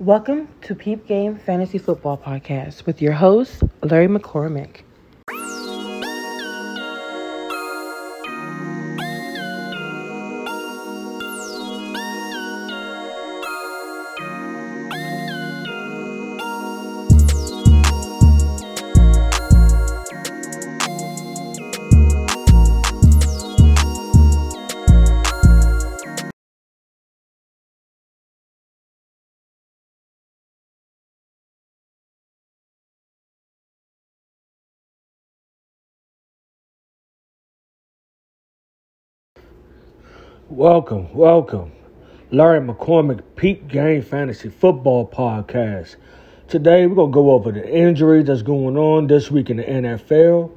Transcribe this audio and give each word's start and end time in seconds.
Welcome 0.00 0.46
to 0.62 0.76
Peep 0.76 1.08
Game 1.08 1.36
Fantasy 1.36 1.76
Football 1.76 2.18
Podcast 2.18 2.86
with 2.86 3.02
your 3.02 3.14
host, 3.14 3.64
Larry 3.82 4.06
McCormick. 4.06 4.82
Welcome, 40.50 41.12
welcome. 41.12 41.72
Larry 42.30 42.60
McCormick, 42.60 43.20
Peep 43.36 43.68
Game 43.68 44.00
Fantasy 44.00 44.48
Football 44.48 45.06
Podcast. 45.06 45.96
Today 46.48 46.86
we're 46.86 46.94
going 46.94 47.12
to 47.12 47.14
go 47.14 47.32
over 47.32 47.52
the 47.52 47.70
injuries 47.70 48.28
that's 48.28 48.40
going 48.40 48.78
on 48.78 49.08
this 49.08 49.30
week 49.30 49.50
in 49.50 49.58
the 49.58 49.64
NFL, 49.64 50.50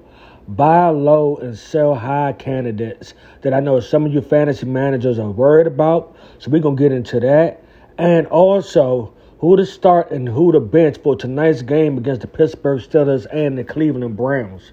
buy 0.47 0.87
low 0.87 1.35
and 1.35 1.57
sell 1.57 1.93
high 1.93 2.31
candidates 2.31 3.15
that 3.41 3.53
I 3.53 3.59
know 3.59 3.81
some 3.81 4.05
of 4.05 4.13
you 4.13 4.21
fantasy 4.21 4.65
managers 4.65 5.19
are 5.19 5.29
worried 5.29 5.67
about. 5.67 6.15
So 6.39 6.51
we're 6.51 6.61
going 6.61 6.77
to 6.77 6.81
get 6.81 6.93
into 6.93 7.19
that. 7.19 7.61
And 7.97 8.27
also 8.27 9.13
who 9.39 9.57
to 9.57 9.65
start 9.65 10.09
and 10.09 10.25
who 10.29 10.53
to 10.53 10.61
bench 10.61 10.99
for 11.03 11.17
tonight's 11.17 11.63
game 11.63 11.97
against 11.97 12.21
the 12.21 12.27
Pittsburgh 12.27 12.79
Steelers 12.79 13.27
and 13.33 13.57
the 13.57 13.65
Cleveland 13.65 14.15
Browns. 14.15 14.71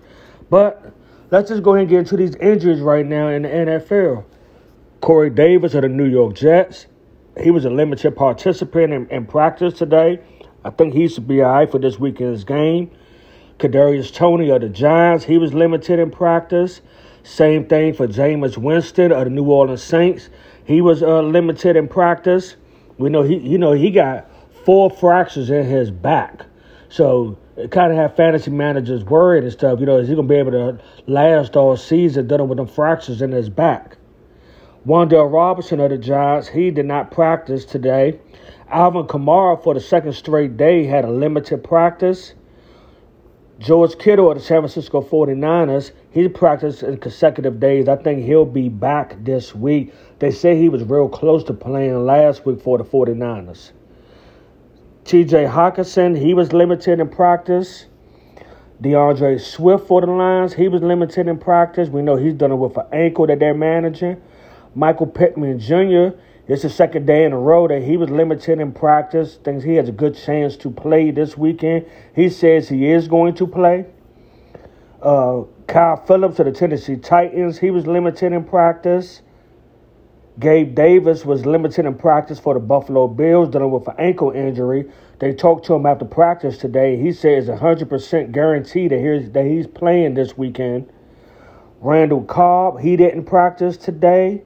But 0.49 0.93
let's 1.33 1.49
just 1.49 1.65
go 1.65 1.75
ahead 1.75 1.81
and 1.81 1.91
get 1.91 1.99
into 1.99 2.17
these 2.17 2.37
injuries 2.37 2.81
right 2.81 3.05
now 3.05 3.27
in 3.27 3.43
the 3.43 3.49
NFL. 3.49 4.25
Corey 5.01 5.31
Davis 5.31 5.75
of 5.75 5.83
the 5.83 5.89
New 5.89 6.07
York 6.07 6.35
Jets. 6.35 6.87
He 7.41 7.53
was 7.53 7.65
a 7.65 7.71
limited 7.71 8.17
participant 8.17 8.93
in, 8.93 9.09
in 9.11 9.27
practice 9.27 9.75
today. 9.75 10.21
I 10.65 10.71
think 10.71 10.93
he 10.93 11.07
should 11.07 11.29
be 11.29 11.41
all 11.41 11.53
right 11.53 11.71
for 11.71 11.79
this 11.79 12.01
weekend's 12.01 12.43
game. 12.43 12.91
Kadarius 13.59 14.13
Toney 14.13 14.51
of 14.51 14.61
the 14.61 14.69
Giants, 14.69 15.25
he 15.25 15.39
was 15.39 15.55
limited 15.55 16.01
in 16.01 16.11
practice. 16.11 16.81
Same 17.23 17.67
thing 17.67 17.95
for 17.95 18.09
Jameis 18.09 18.57
Winston 18.57 19.13
of 19.13 19.25
the 19.25 19.31
New 19.31 19.45
Orleans 19.45 19.83
Saints. 19.83 20.31
He 20.65 20.81
was 20.81 21.03
uh, 21.03 21.23
limited 21.23 21.77
in 21.77 21.87
practice. 21.87 22.57
We 22.99 23.09
know 23.09 23.23
he, 23.23 23.37
you 23.37 23.59
know, 23.59 23.73
he 23.73 23.91
got 23.91 24.29
four 24.65 24.91
fractures 24.91 25.49
in 25.49 25.65
his 25.65 25.91
back, 25.93 26.47
so 26.89 27.39
it 27.57 27.71
kind 27.71 27.93
of 27.93 27.99
have 27.99 28.17
fantasy 28.17 28.51
managers 28.51 29.05
worried 29.05 29.45
and 29.45 29.53
stuff. 29.53 29.79
You 29.79 29.87
know, 29.87 29.99
is 29.99 30.09
he 30.09 30.17
gonna 30.17 30.27
be 30.27 30.35
able 30.35 30.53
to 30.53 30.81
last 31.07 31.55
all 31.57 31.77
season 31.77 32.27
dealing 32.27 32.49
with 32.49 32.59
them 32.59 32.67
fractures 32.67 33.23
in 33.23 33.31
his 33.31 33.49
back? 33.49 33.97
Wan'Dale 34.89 35.31
Robinson 35.31 35.81
of 35.81 35.91
the 35.91 35.99
Giants, 35.99 36.49
he 36.49 36.71
did 36.71 36.87
not 36.87 37.11
practice 37.11 37.67
today. 37.67 38.19
Alvin 38.71 39.07
Kamara, 39.07 39.63
for 39.63 39.75
the 39.75 39.81
second 39.81 40.15
straight 40.15 40.57
day, 40.57 40.85
had 40.85 41.05
a 41.05 41.11
limited 41.11 41.63
practice. 41.63 42.33
George 43.59 43.99
Kittle 43.99 44.31
of 44.31 44.39
the 44.39 44.43
San 44.43 44.63
Francisco 44.63 45.03
49ers, 45.03 45.91
he 46.11 46.27
practiced 46.27 46.83
in 46.83 46.97
consecutive 46.97 47.61
days. 47.61 47.87
I 47.87 47.97
think 47.97 48.25
he'll 48.25 48.47
be 48.47 48.71
back 48.71 49.23
this 49.23 49.55
week. 49.55 49.93
They 50.21 50.31
say 50.31 50.57
he 50.57 50.71
was 50.71 50.85
real 50.85 51.11
close 51.11 51.45
to 51.45 51.53
playing 51.53 52.07
last 52.07 52.47
week 52.47 52.63
for 52.63 52.79
the 52.79 52.85
49ers. 52.85 53.73
TJ 55.05 55.53
Hockenson, 55.53 56.17
he 56.17 56.33
was 56.33 56.55
limited 56.55 56.99
in 56.99 57.11
practice. 57.11 57.85
D'Andre 58.81 59.37
Swift 59.37 59.87
for 59.87 60.01
the 60.01 60.07
Lions, 60.07 60.55
he 60.55 60.69
was 60.69 60.81
limited 60.81 61.29
in 61.29 61.37
practice. 61.37 61.91
We 61.91 62.01
know 62.01 62.17
he's 62.17 62.33
done 62.33 62.53
it 62.53 62.57
with 62.57 62.79
an 62.79 62.87
ankle 62.91 63.27
that 63.27 63.39
they're 63.39 63.53
managing. 63.53 64.23
Michael 64.75 65.07
Pittman 65.07 65.59
Jr. 65.59 66.19
It's 66.47 66.63
the 66.63 66.71
second 66.71 67.07
day 67.07 67.25
in 67.25 67.33
a 67.33 67.39
row 67.39 67.69
that 67.69 67.83
he 67.83 67.97
was 67.97 68.09
limited 68.09 68.59
in 68.59 68.73
practice. 68.73 69.39
Thinks 69.45 69.65
he 69.65 69.75
has 69.75 69.89
a 69.89 69.93
good 69.93 70.17
chance 70.17 70.57
to 70.59 70.71
play 70.71 71.11
this 71.11 71.37
weekend. 71.37 71.87
He 72.15 72.31
says 72.31 72.69
he 72.69 72.91
is 72.91 73.07
going 73.07 73.35
to 73.35 73.47
play. 73.47 73.87
Uh, 75.03 75.43
Kyle 75.67 76.03
Philips 76.07 76.39
of 76.39 76.47
the 76.47 76.53
Tennessee 76.53 76.97
Titans, 76.97 77.59
he 77.59 77.71
was 77.71 77.87
limited 77.87 78.33
in 78.33 78.45
practice. 78.45 79.21
Gabe 80.39 80.75
Davis 80.75 81.25
was 81.25 81.45
limited 81.45 81.85
in 81.85 81.95
practice 81.95 82.39
for 82.39 82.55
the 82.55 82.61
Buffalo 82.61 83.09
Bills, 83.09 83.51
dealing 83.51 83.71
with 83.71 83.87
an 83.89 83.97
ankle 83.99 84.31
injury. 84.31 84.91
They 85.19 85.35
talked 85.35 85.67
to 85.67 85.75
him 85.75 85.85
after 85.85 86.05
practice 86.05 86.59
today. 86.59 86.97
He 86.97 87.13
says 87.13 87.49
100% 87.49 88.33
guarantee 88.33 88.89
that 88.89 89.01
he's, 89.01 89.31
that 89.33 89.45
he's 89.45 89.67
playing 89.67 90.15
this 90.15 90.39
weekend. 90.39 90.89
Randall 91.81 92.23
Cobb, 92.23 92.81
he 92.81 92.97
didn't 92.97 93.25
practice 93.25 93.77
today. 93.77 94.43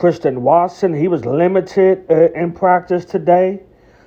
Christian 0.00 0.42
Watson, 0.42 0.94
he 0.94 1.08
was 1.08 1.26
limited 1.26 2.06
uh, 2.10 2.32
in 2.32 2.52
practice 2.52 3.04
today. 3.04 3.60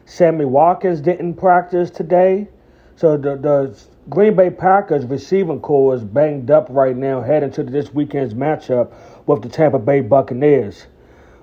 Sammy 0.06 0.44
Watkins 0.44 1.00
didn't 1.00 1.36
practice 1.36 1.92
today. 1.92 2.48
So 2.96 3.16
the, 3.16 3.36
the 3.36 3.80
Green 4.10 4.36
Bay 4.36 4.50
Packers 4.50 5.06
receiving 5.06 5.60
corps 5.60 5.94
is 5.94 6.04
banged 6.04 6.50
up 6.50 6.66
right 6.72 6.98
now 6.98 7.22
heading 7.22 7.52
to 7.52 7.64
this 7.64 7.94
weekend's 7.94 8.34
matchup 8.34 8.92
with 9.28 9.44
the 9.44 9.50
Tampa 9.50 9.78
Bay 9.78 10.02
Buccaneers. 10.02 10.88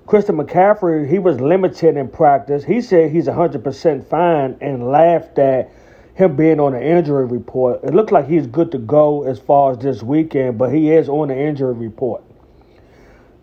Christian 0.06 0.36
McCaffrey, 0.38 1.08
he 1.08 1.20
was 1.20 1.40
limited 1.40 1.96
in 1.96 2.08
practice. 2.08 2.64
He 2.64 2.80
said 2.80 3.12
he's 3.12 3.28
100% 3.28 4.04
fine 4.04 4.56
and 4.60 4.90
laughed 4.90 5.38
at 5.38 5.70
him 6.14 6.34
being 6.34 6.58
on 6.58 6.72
the 6.72 6.84
injury 6.84 7.24
report. 7.24 7.84
It 7.84 7.94
looked 7.94 8.10
like 8.10 8.26
he's 8.26 8.48
good 8.48 8.72
to 8.72 8.78
go 8.78 9.22
as 9.22 9.38
far 9.38 9.70
as 9.70 9.78
this 9.78 10.02
weekend, 10.02 10.58
but 10.58 10.74
he 10.74 10.90
is 10.90 11.08
on 11.08 11.28
the 11.28 11.38
injury 11.38 11.72
report. 11.72 12.24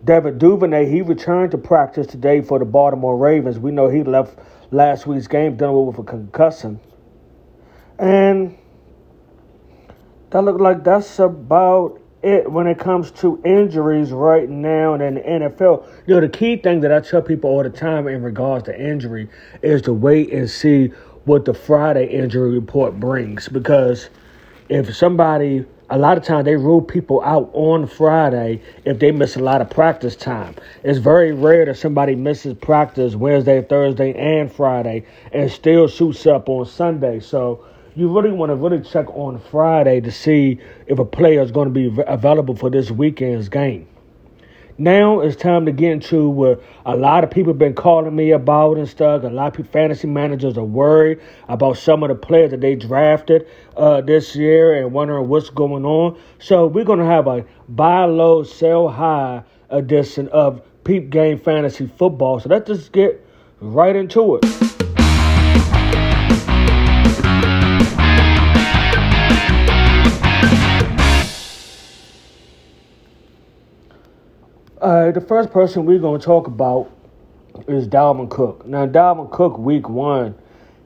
Devin 0.04 0.38
Duvernay, 0.38 0.90
he 0.90 1.02
returned 1.02 1.52
to 1.52 1.58
practice 1.58 2.08
today 2.08 2.42
for 2.42 2.60
the 2.60 2.66
Baltimore 2.66 3.18
Ravens. 3.18 3.58
We 3.60 3.72
know 3.72 3.90
he 3.90 4.04
left 4.04 4.38
last 4.72 5.08
week's 5.08 5.28
game 5.28 5.58
dealing 5.58 5.88
with 5.88 5.98
a 5.98 6.04
concussion. 6.04 6.80
And 7.98 8.58
that 10.30 10.44
looked 10.44 10.62
like 10.62 10.84
that's 10.84 11.20
about 11.20 12.00
it 12.22 12.52
when 12.52 12.68
it 12.68 12.78
comes 12.80 13.12
to 13.12 13.42
injuries 13.46 14.12
right 14.12 14.50
now 14.50 14.94
in 14.96 15.16
the 15.16 15.22
NFL. 15.22 15.88
You 16.06 16.16
know, 16.16 16.22
the 16.22 16.30
key 16.30 16.58
thing 16.58 16.82
that 16.82 16.92
I 16.92 17.00
tell 17.00 17.22
people 17.22 17.50
all 17.50 17.64
the 17.64 17.70
time 17.70 18.08
in 18.08 18.22
regards 18.22 18.66
to 18.66 18.80
injury 18.80 19.30
is 19.62 19.82
to 19.84 19.94
wait 19.94 20.32
and 20.32 20.50
see 20.50 20.88
what 21.26 21.46
the 21.46 21.54
Friday 21.54 22.08
injury 22.08 22.52
report 22.52 23.00
brings. 23.00 23.48
Because 23.48 24.10
if 24.70 24.96
somebody 24.96 25.66
a 25.90 25.98
lot 25.98 26.18
of 26.18 26.24
times 26.24 26.46
they 26.46 26.56
rule 26.56 26.82
people 26.82 27.22
out 27.22 27.50
on 27.54 27.88
Friday 27.88 28.62
if 28.84 29.00
they 29.00 29.12
miss 29.12 29.38
a 29.38 29.40
lot 29.40 29.62
of 29.62 29.70
practice 29.70 30.16
time. 30.16 30.56
It's 30.84 31.00
very 31.00 31.32
rare 31.32 31.66
that 31.66 31.78
somebody 31.78 32.16
misses 32.16 32.56
practice 32.56 33.16
Wednesday, 33.16 33.62
Thursday, 33.62 34.14
and 34.14 34.52
Friday 34.52 35.06
and 35.32 35.50
still 35.50 35.88
shoots 35.88 36.26
up 36.28 36.50
on 36.50 36.66
Sunday. 36.66 37.20
So 37.22 37.66
you 37.96 38.14
really 38.14 38.32
want 38.32 38.50
to 38.50 38.56
really 38.56 38.82
check 38.82 39.10
on 39.16 39.40
Friday 39.40 40.02
to 40.02 40.12
see 40.12 40.60
if 40.88 41.00
a 41.00 41.06
player 41.06 41.42
is 41.42 41.52
going 41.52 41.74
to 41.74 41.74
be 41.74 42.04
available 42.06 42.56
for 42.56 42.70
this 42.70 42.92
weekend's 42.92 43.48
game. 43.48 43.88
Now 44.80 45.22
it's 45.22 45.36
time 45.36 45.66
to 45.66 45.72
get 45.72 45.92
into 45.92 46.30
what 46.30 46.62
a 46.86 46.96
lot 46.96 47.24
of 47.24 47.32
people 47.32 47.52
have 47.52 47.58
been 47.58 47.74
calling 47.74 48.16
me 48.16 48.30
about 48.30 48.78
and 48.78 48.88
stuff. 48.88 49.24
A 49.24 49.28
lot 49.28 49.48
of 49.48 49.54
people, 49.54 49.72
fantasy 49.72 50.08
managers 50.08 50.56
are 50.56 50.64
worried 50.64 51.20
about 51.48 51.78
some 51.78 52.04
of 52.04 52.10
the 52.10 52.16
players 52.16 52.52
that 52.52 52.62
they 52.62 52.76
drafted 52.76 53.48
uh, 53.76 54.02
this 54.02 54.36
year 54.36 54.74
and 54.74 54.94
wondering 54.94 55.30
what's 55.30 55.50
going 55.50 55.84
on. 55.84 56.20
So 56.38 56.68
we're 56.68 56.86
going 56.86 57.00
to 57.00 57.06
have 57.06 57.26
a 57.26 57.44
buy 57.68 58.06
low, 58.06 58.44
sell 58.44 58.88
high 58.88 59.44
edition 59.72 60.28
of 60.30 60.62
Peep 60.84 61.10
Game 61.10 61.40
Fantasy 61.40 61.88
Football. 61.88 62.40
So 62.40 62.50
let's 62.50 62.68
just 62.68 62.92
get 62.92 63.26
right 63.60 63.96
into 63.96 64.36
it. 64.36 64.87
Uh, 74.88 75.12
the 75.12 75.20
first 75.20 75.52
person 75.52 75.86
we're 75.86 76.00
going 76.00 76.18
to 76.18 76.26
talk 76.26 76.48
about 76.48 76.90
is 77.68 77.90
Dalvin 77.90 78.30
Cook. 78.30 78.66
Now, 78.66 78.88
Dalvin 78.88 79.30
Cook, 79.30 79.58
week 79.58 79.90
one, 79.90 80.34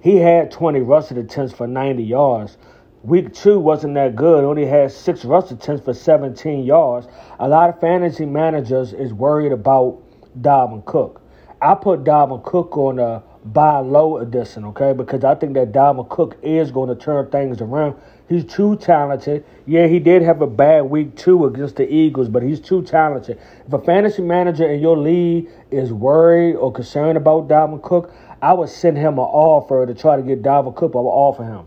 he 0.02 0.16
had 0.16 0.50
20 0.50 0.80
rushing 0.80 1.20
attempts 1.20 1.54
for 1.54 1.68
90 1.68 2.02
yards. 2.02 2.58
Week 3.04 3.32
two 3.32 3.60
wasn't 3.60 3.94
that 3.94 4.16
good. 4.16 4.44
Only 4.44 4.66
had 4.66 4.92
six 4.92 5.24
rush 5.24 5.52
attempts 5.52 5.86
for 5.86 5.94
17 5.94 6.66
yards. 6.66 7.08
A 7.38 7.48
lot 7.48 7.70
of 7.70 7.80
fantasy 7.80 8.26
managers 8.26 8.92
is 8.92 9.14
worried 9.14 9.52
about 9.52 10.02
Dalvin 10.42 10.84
Cook. 10.86 11.22
I 11.62 11.76
put 11.76 12.04
Dalvin 12.04 12.44
Cook 12.44 12.76
on 12.76 12.98
a 12.98 13.22
buy 13.46 13.80
low 13.80 14.18
edition, 14.18 14.66
okay? 14.66 14.94
Because 14.94 15.24
I 15.24 15.36
think 15.36 15.54
that 15.56 15.72
Dalvin 15.72 16.08
Cook 16.10 16.38
is 16.42 16.72
going 16.72 16.90
to 16.90 16.96
turn 16.96 17.30
things 17.32 17.62
around. 17.62 17.96
He's 18.30 18.46
too 18.46 18.78
talented. 18.78 19.44
Yeah, 19.66 19.88
he 19.88 20.00
did 20.00 20.22
have 20.22 20.42
a 20.42 20.48
bad 20.48 20.84
week 20.84 21.16
two 21.16 21.46
against 21.46 21.76
the 21.76 21.92
Eagles, 21.92 22.30
but 22.30 22.44
he's 22.44 22.60
too 22.60 22.82
talented. 22.82 23.40
If 23.68 23.74
a 23.74 23.80
fantasy 23.80 24.22
manager 24.22 24.70
in 24.72 24.80
your 24.80 24.98
league 24.98 25.50
is 25.70 25.92
worried 25.92 26.56
or 26.56 26.72
concerned 26.72 27.18
about 27.18 27.48
Dalvin 27.48 27.82
Cook, 27.82 28.14
I 28.42 28.54
would 28.54 28.70
send 28.70 28.98
him 28.98 29.14
an 29.14 29.26
offer 29.26 29.86
to 29.86 29.94
try 29.94 30.16
to 30.16 30.22
get 30.22 30.42
Dalvin 30.44 30.76
Cook. 30.76 30.94
I 30.94 31.00
would 31.00 31.10
offer 31.10 31.44
him. 31.44 31.66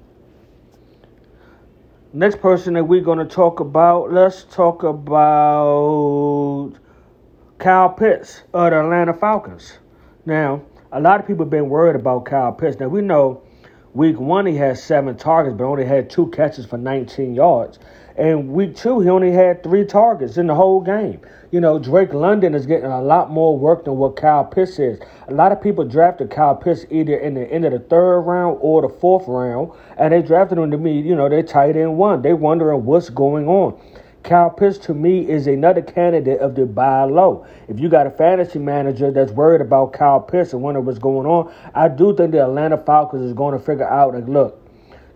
Next 2.12 2.40
person 2.40 2.74
that 2.74 2.84
we're 2.84 3.00
going 3.00 3.18
to 3.18 3.26
talk 3.26 3.58
about, 3.60 4.12
let's 4.12 4.44
talk 4.44 4.84
about 4.84 6.72
Kyle 7.58 7.88
Pitts 7.90 8.42
of 8.52 8.70
the 8.70 8.80
Atlanta 8.80 9.12
Falcons. 9.12 9.78
Now, 10.24 10.62
a 10.94 11.00
lot 11.00 11.18
of 11.18 11.26
people 11.26 11.44
have 11.44 11.50
been 11.50 11.68
worried 11.68 11.96
about 11.96 12.24
Kyle 12.24 12.52
Pitts. 12.52 12.78
Now, 12.78 12.86
we 12.86 13.00
know 13.02 13.42
week 13.94 14.18
one 14.20 14.46
he 14.46 14.54
had 14.54 14.78
seven 14.78 15.16
targets, 15.16 15.56
but 15.58 15.64
only 15.64 15.84
had 15.84 16.08
two 16.08 16.28
catches 16.28 16.66
for 16.66 16.78
19 16.78 17.34
yards. 17.34 17.80
And 18.16 18.50
week 18.50 18.76
two, 18.76 19.00
he 19.00 19.08
only 19.08 19.32
had 19.32 19.64
three 19.64 19.84
targets 19.84 20.36
in 20.36 20.46
the 20.46 20.54
whole 20.54 20.80
game. 20.80 21.20
You 21.50 21.60
know, 21.60 21.80
Drake 21.80 22.14
London 22.14 22.54
is 22.54 22.64
getting 22.64 22.86
a 22.86 23.02
lot 23.02 23.28
more 23.28 23.58
work 23.58 23.86
than 23.86 23.96
what 23.96 24.14
Kyle 24.14 24.44
Pitts 24.44 24.78
is. 24.78 25.00
A 25.26 25.34
lot 25.34 25.50
of 25.50 25.60
people 25.60 25.84
drafted 25.84 26.30
Kyle 26.30 26.54
Pitts 26.54 26.86
either 26.92 27.16
in 27.16 27.34
the 27.34 27.42
end 27.50 27.64
of 27.64 27.72
the 27.72 27.80
third 27.80 28.20
round 28.20 28.58
or 28.60 28.82
the 28.82 28.88
fourth 28.88 29.26
round, 29.26 29.72
and 29.98 30.12
they 30.12 30.22
drafted 30.22 30.58
him 30.58 30.70
to 30.70 30.78
me, 30.78 31.00
you 31.00 31.16
know, 31.16 31.28
they 31.28 31.42
tight 31.42 31.76
end 31.76 31.98
one. 31.98 32.22
They 32.22 32.34
wondering 32.34 32.84
what's 32.84 33.10
going 33.10 33.48
on. 33.48 33.80
Kyle 34.24 34.48
Pitts 34.48 34.78
to 34.78 34.94
me 34.94 35.28
is 35.28 35.46
another 35.46 35.82
candidate 35.82 36.40
of 36.40 36.54
the 36.54 36.64
buy 36.64 37.04
low. 37.04 37.46
If 37.68 37.78
you 37.78 37.90
got 37.90 38.06
a 38.06 38.10
fantasy 38.10 38.58
manager 38.58 39.10
that's 39.12 39.30
worried 39.30 39.60
about 39.60 39.92
Kyle 39.92 40.18
Pitts 40.18 40.54
and 40.54 40.62
wondering 40.62 40.86
what's 40.86 40.98
going 40.98 41.26
on, 41.26 41.52
I 41.74 41.88
do 41.88 42.16
think 42.16 42.32
the 42.32 42.42
Atlanta 42.42 42.78
Falcons 42.78 43.22
is 43.22 43.34
going 43.34 43.52
to 43.52 43.62
figure 43.62 43.86
out 43.86 44.14
like, 44.14 44.26
look, 44.26 44.63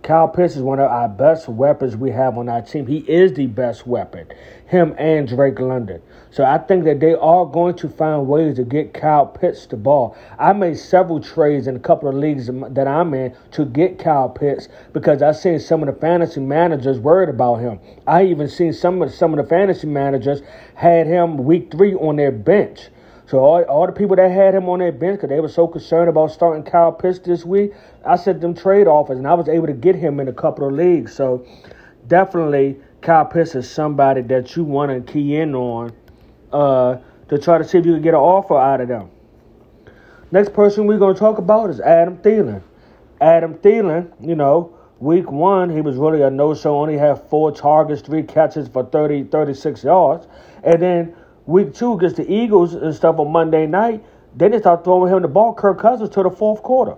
Kyle 0.02 0.28
Pitts 0.28 0.56
is 0.56 0.62
one 0.62 0.78
of 0.78 0.90
our 0.90 1.08
best 1.08 1.48
weapons 1.48 1.96
we 1.96 2.10
have 2.12 2.38
on 2.38 2.48
our 2.48 2.62
team. 2.62 2.86
He 2.86 2.98
is 2.98 3.34
the 3.34 3.46
best 3.46 3.86
weapon, 3.86 4.26
him 4.66 4.94
and 4.96 5.28
Drake 5.28 5.58
London. 5.60 6.00
So 6.30 6.44
I 6.44 6.58
think 6.58 6.84
that 6.84 7.00
they 7.00 7.14
are 7.14 7.44
going 7.44 7.74
to 7.76 7.88
find 7.88 8.26
ways 8.26 8.56
to 8.56 8.64
get 8.64 8.94
Kyle 8.94 9.26
Pitts 9.26 9.66
the 9.66 9.76
ball. 9.76 10.16
I 10.38 10.52
made 10.52 10.78
several 10.78 11.20
trades 11.20 11.66
in 11.66 11.76
a 11.76 11.80
couple 11.80 12.08
of 12.08 12.14
leagues 12.14 12.46
that 12.46 12.88
I'm 12.88 13.12
in 13.12 13.34
to 13.52 13.64
get 13.64 13.98
Kyle 13.98 14.28
Pitts 14.28 14.68
because 14.92 15.20
I 15.20 15.32
seen 15.32 15.58
some 15.58 15.82
of 15.82 15.92
the 15.92 16.00
fantasy 16.00 16.40
managers 16.40 16.98
worried 16.98 17.28
about 17.28 17.56
him. 17.56 17.80
I 18.06 18.24
even 18.24 18.48
seen 18.48 18.72
some 18.72 19.02
of 19.02 19.12
some 19.12 19.36
of 19.36 19.42
the 19.42 19.48
fantasy 19.48 19.86
managers 19.86 20.42
had 20.74 21.06
him 21.06 21.38
week 21.38 21.70
three 21.70 21.94
on 21.94 22.16
their 22.16 22.32
bench. 22.32 22.88
So 23.28 23.40
all, 23.40 23.62
all 23.64 23.84
the 23.84 23.92
people 23.92 24.16
that 24.16 24.30
had 24.30 24.54
him 24.54 24.70
on 24.70 24.78
their 24.78 24.90
bench 24.90 25.18
because 25.18 25.28
they 25.28 25.38
were 25.38 25.50
so 25.50 25.68
concerned 25.68 26.08
about 26.08 26.32
starting 26.32 26.62
Kyle 26.62 26.90
Pitts 26.90 27.18
this 27.18 27.44
week, 27.44 27.74
I 28.02 28.16
sent 28.16 28.40
them 28.40 28.54
trade 28.54 28.86
offers 28.86 29.18
and 29.18 29.26
I 29.26 29.34
was 29.34 29.50
able 29.50 29.66
to 29.66 29.74
get 29.74 29.94
him 29.94 30.18
in 30.18 30.28
a 30.28 30.32
couple 30.32 30.66
of 30.66 30.72
leagues. 30.72 31.12
So 31.12 31.46
definitely 32.06 32.78
Kyle 33.02 33.26
Pitts 33.26 33.54
is 33.54 33.70
somebody 33.70 34.22
that 34.22 34.56
you 34.56 34.64
want 34.64 35.06
to 35.06 35.12
key 35.12 35.36
in 35.36 35.54
on 35.54 35.92
uh, 36.54 36.96
to 37.28 37.38
try 37.38 37.58
to 37.58 37.64
see 37.64 37.76
if 37.76 37.84
you 37.84 37.92
can 37.92 38.02
get 38.02 38.14
an 38.14 38.20
offer 38.20 38.56
out 38.56 38.80
of 38.80 38.88
them. 38.88 39.10
Next 40.30 40.54
person 40.54 40.86
we're 40.86 40.98
going 40.98 41.14
to 41.14 41.20
talk 41.20 41.36
about 41.36 41.68
is 41.68 41.80
Adam 41.80 42.16
Thielen. 42.16 42.62
Adam 43.20 43.56
Thielen, 43.56 44.10
you 44.26 44.36
know, 44.36 44.74
week 45.00 45.30
one, 45.30 45.68
he 45.68 45.82
was 45.82 45.96
really 45.96 46.22
a 46.22 46.30
no 46.30 46.54
show, 46.54 46.80
only 46.80 46.96
had 46.96 47.28
four 47.28 47.52
targets, 47.52 48.00
three 48.00 48.22
catches 48.22 48.68
for 48.68 48.86
30, 48.86 49.24
36 49.24 49.84
yards. 49.84 50.26
And 50.64 50.80
then 50.80 51.16
Week 51.48 51.72
two 51.72 51.94
against 51.94 52.16
the 52.16 52.30
Eagles 52.30 52.74
and 52.74 52.94
stuff 52.94 53.18
on 53.18 53.32
Monday 53.32 53.66
night, 53.66 54.04
they 54.36 54.58
start 54.58 54.84
throwing 54.84 55.10
him 55.10 55.22
the 55.22 55.28
ball, 55.28 55.54
Kirk 55.54 55.80
Cousins, 55.80 56.10
to 56.10 56.22
the 56.22 56.28
fourth 56.30 56.62
quarter. 56.62 56.94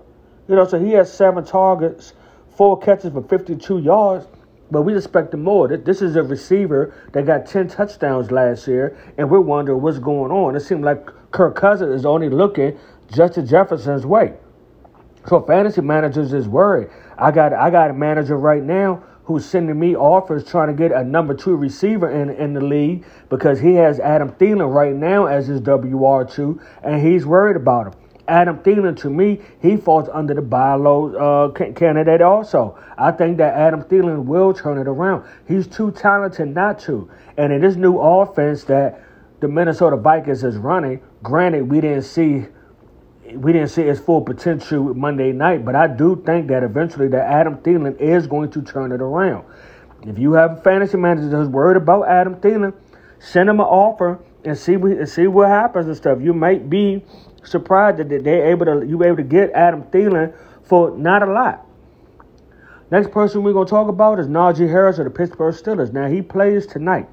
You 0.49 0.57
know, 0.57 0.67
so 0.67 0.77
he 0.77 0.91
has 0.91 1.13
seven 1.13 1.45
targets, 1.45 2.15
four 2.57 2.77
catches 2.77 3.13
for 3.13 3.23
52 3.23 3.79
yards, 3.79 4.27
but 4.69 4.83
we 4.83 4.97
expecting 4.97 5.45
more. 5.45 5.69
This 5.77 6.03
is 6.03 6.17
a 6.17 6.25
receiver 6.25 6.93
that 7.13 7.27
got 7.27 7.47
10 7.47 7.69
touchdowns 7.69 8.33
last 8.33 8.67
year, 8.67 8.99
and 9.19 9.31
we're 9.31 9.41
wondering 9.41 9.83
what's 9.83 10.01
going 10.01 10.33
on. 10.33 10.57
It 10.57 10.61
seems 10.61 10.85
like 10.85 11.07
Kirk 11.31 11.55
Cousins 11.55 11.95
is 11.95 12.05
only 12.05 12.29
looking 12.29 12.77
Justin 13.13 13.47
Jefferson's 13.47 14.05
way. 14.05 14.35
So 15.29 15.43
fantasy 15.43 15.81
managers 15.81 16.33
is 16.33 16.49
worried. 16.49 16.89
I 17.17 17.31
got 17.31 17.53
I 17.53 17.71
got 17.71 17.91
a 17.91 17.95
manager 17.95 18.37
right 18.37 18.65
now 18.65 19.05
who's 19.31 19.47
sending 19.47 19.79
me 19.79 19.95
offers 19.95 20.45
trying 20.45 20.67
to 20.67 20.75
get 20.75 20.91
a 20.91 21.05
number 21.05 21.35
two 21.35 21.55
receiver 21.55 22.11
in, 22.11 22.31
in 22.31 22.53
the 22.53 22.61
league 22.61 23.05
because 23.29 23.61
he 23.61 23.75
has 23.75 24.01
Adam 24.01 24.33
Thielen 24.33 24.75
right 24.75 24.93
now 24.93 25.27
as 25.27 25.47
his 25.47 25.61
WR2, 25.61 26.61
and 26.83 27.01
he's 27.01 27.25
worried 27.25 27.55
about 27.55 27.87
him. 27.87 27.93
Adam 28.27 28.59
Thielen, 28.59 28.97
to 28.97 29.09
me, 29.09 29.41
he 29.63 29.77
falls 29.77 30.09
under 30.13 30.35
the 30.35 30.43
buy 30.43 30.75
low 30.75 31.15
uh, 31.15 31.73
candidate 31.75 32.21
also. 32.21 32.77
I 32.99 33.13
think 33.13 33.37
that 33.37 33.55
Adam 33.55 33.85
Thielen 33.85 34.25
will 34.25 34.53
turn 34.53 34.79
it 34.79 34.89
around. 34.89 35.25
He's 35.47 35.69
too 35.69 35.93
talented 35.93 36.53
not 36.53 36.81
to. 36.81 37.09
And 37.37 37.53
in 37.53 37.61
this 37.61 37.77
new 37.77 37.99
offense 37.99 38.65
that 38.65 39.01
the 39.39 39.47
Minnesota 39.47 39.97
Vikings 39.97 40.43
is 40.43 40.57
running, 40.57 41.01
granted, 41.23 41.71
we 41.71 41.81
didn't 41.81 42.03
see 42.03 42.47
we 43.35 43.53
didn't 43.53 43.69
see 43.69 43.83
his 43.83 44.01
full 44.01 44.21
potential 44.21 44.95
Monday 44.95 45.33
night, 45.33 45.65
but 45.65 45.75
I 45.75 45.87
do 45.87 46.23
think 46.25 46.49
that 46.49 46.63
eventually 46.63 47.09
that 47.09 47.27
Adam 47.31 47.57
Thielen 47.59 47.99
is 48.01 48.27
going 48.27 48.51
to 48.53 48.63
turn 48.63 48.93
it 48.93 49.01
around. 49.01 49.45
If 50.03 50.19
you 50.19 50.33
have 50.33 50.59
a 50.59 50.61
fantasy 50.63 50.97
manager 50.97 51.29
that's 51.29 51.49
worried 51.49 51.77
about 51.77 52.09
Adam 52.09 52.37
Thielen, 52.37 52.75
send 53.19 53.49
him 53.49 53.61
an 53.61 53.67
offer 53.67 54.19
and 54.45 54.57
see 54.57 54.77
what, 54.77 55.09
see 55.09 55.27
what 55.27 55.49
happens 55.49 55.87
and 55.87 55.97
stuff. 55.97 56.21
You 56.21 56.33
might 56.33 56.71
be 56.71 57.05
surprised 57.45 57.99
that 57.99 58.09
they're 58.09 58.51
able 58.51 58.67
to 58.67 58.87
you 58.87 59.03
able 59.05 59.17
to 59.17 59.23
get 59.23 59.51
Adam 59.53 59.83
Thielen 59.85 60.35
for 60.65 60.97
not 60.97 61.23
a 61.23 61.31
lot. 61.31 61.67
Next 62.91 63.11
person 63.13 63.43
we're 63.43 63.53
gonna 63.53 63.67
talk 63.67 63.89
about 63.89 64.19
is 64.19 64.27
Najee 64.27 64.69
Harris 64.69 64.99
of 64.99 65.05
the 65.05 65.11
Pittsburgh 65.11 65.55
Steelers. 65.55 65.93
Now 65.93 66.09
he 66.09 66.23
plays 66.23 66.67
tonight. 66.67 67.09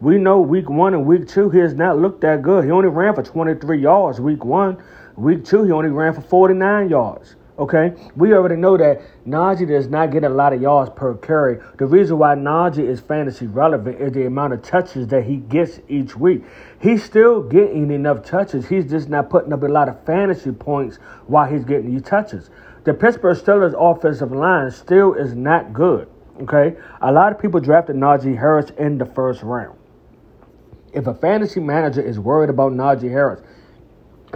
We 0.00 0.18
know 0.18 0.40
week 0.40 0.68
one 0.68 0.92
and 0.92 1.06
week 1.06 1.28
two 1.28 1.50
he 1.50 1.58
has 1.58 1.74
not 1.74 1.98
looked 1.98 2.22
that 2.22 2.42
good. 2.42 2.64
He 2.64 2.70
only 2.70 2.88
ran 2.88 3.14
for 3.14 3.22
23 3.22 3.80
yards 3.80 4.20
week 4.20 4.44
one. 4.44 4.82
Week 5.16 5.44
two, 5.44 5.64
he 5.64 5.72
only 5.72 5.90
ran 5.90 6.12
for 6.12 6.22
49 6.22 6.88
yards. 6.88 7.36
Okay, 7.56 7.92
we 8.16 8.34
already 8.34 8.56
know 8.56 8.76
that 8.76 9.00
Najee 9.24 9.68
does 9.68 9.86
not 9.86 10.10
get 10.10 10.24
a 10.24 10.28
lot 10.28 10.52
of 10.52 10.60
yards 10.60 10.90
per 10.96 11.14
carry. 11.14 11.60
The 11.78 11.86
reason 11.86 12.18
why 12.18 12.34
Najee 12.34 12.88
is 12.88 12.98
fantasy 12.98 13.46
relevant 13.46 14.00
is 14.00 14.12
the 14.12 14.26
amount 14.26 14.54
of 14.54 14.62
touches 14.62 15.06
that 15.08 15.22
he 15.22 15.36
gets 15.36 15.78
each 15.86 16.16
week. 16.16 16.42
He's 16.80 17.04
still 17.04 17.42
getting 17.44 17.92
enough 17.92 18.24
touches. 18.24 18.66
He's 18.66 18.90
just 18.90 19.08
not 19.08 19.30
putting 19.30 19.52
up 19.52 19.62
a 19.62 19.66
lot 19.66 19.88
of 19.88 20.04
fantasy 20.04 20.50
points 20.50 20.96
while 21.28 21.46
he's 21.48 21.64
getting 21.64 21.92
these 21.92 22.02
touches. 22.02 22.50
The 22.82 22.92
Pittsburgh 22.92 23.36
Steelers 23.36 23.74
offensive 23.78 24.32
line 24.32 24.72
still 24.72 25.14
is 25.14 25.36
not 25.36 25.72
good. 25.72 26.08
Okay, 26.42 26.76
a 27.00 27.12
lot 27.12 27.30
of 27.30 27.38
people 27.38 27.60
drafted 27.60 27.94
Najee 27.94 28.36
Harris 28.36 28.70
in 28.70 28.98
the 28.98 29.06
first 29.06 29.44
round. 29.44 29.78
If 30.92 31.06
a 31.06 31.14
fantasy 31.14 31.60
manager 31.60 32.02
is 32.02 32.18
worried 32.18 32.50
about 32.50 32.72
Najee 32.72 33.10
Harris, 33.10 33.40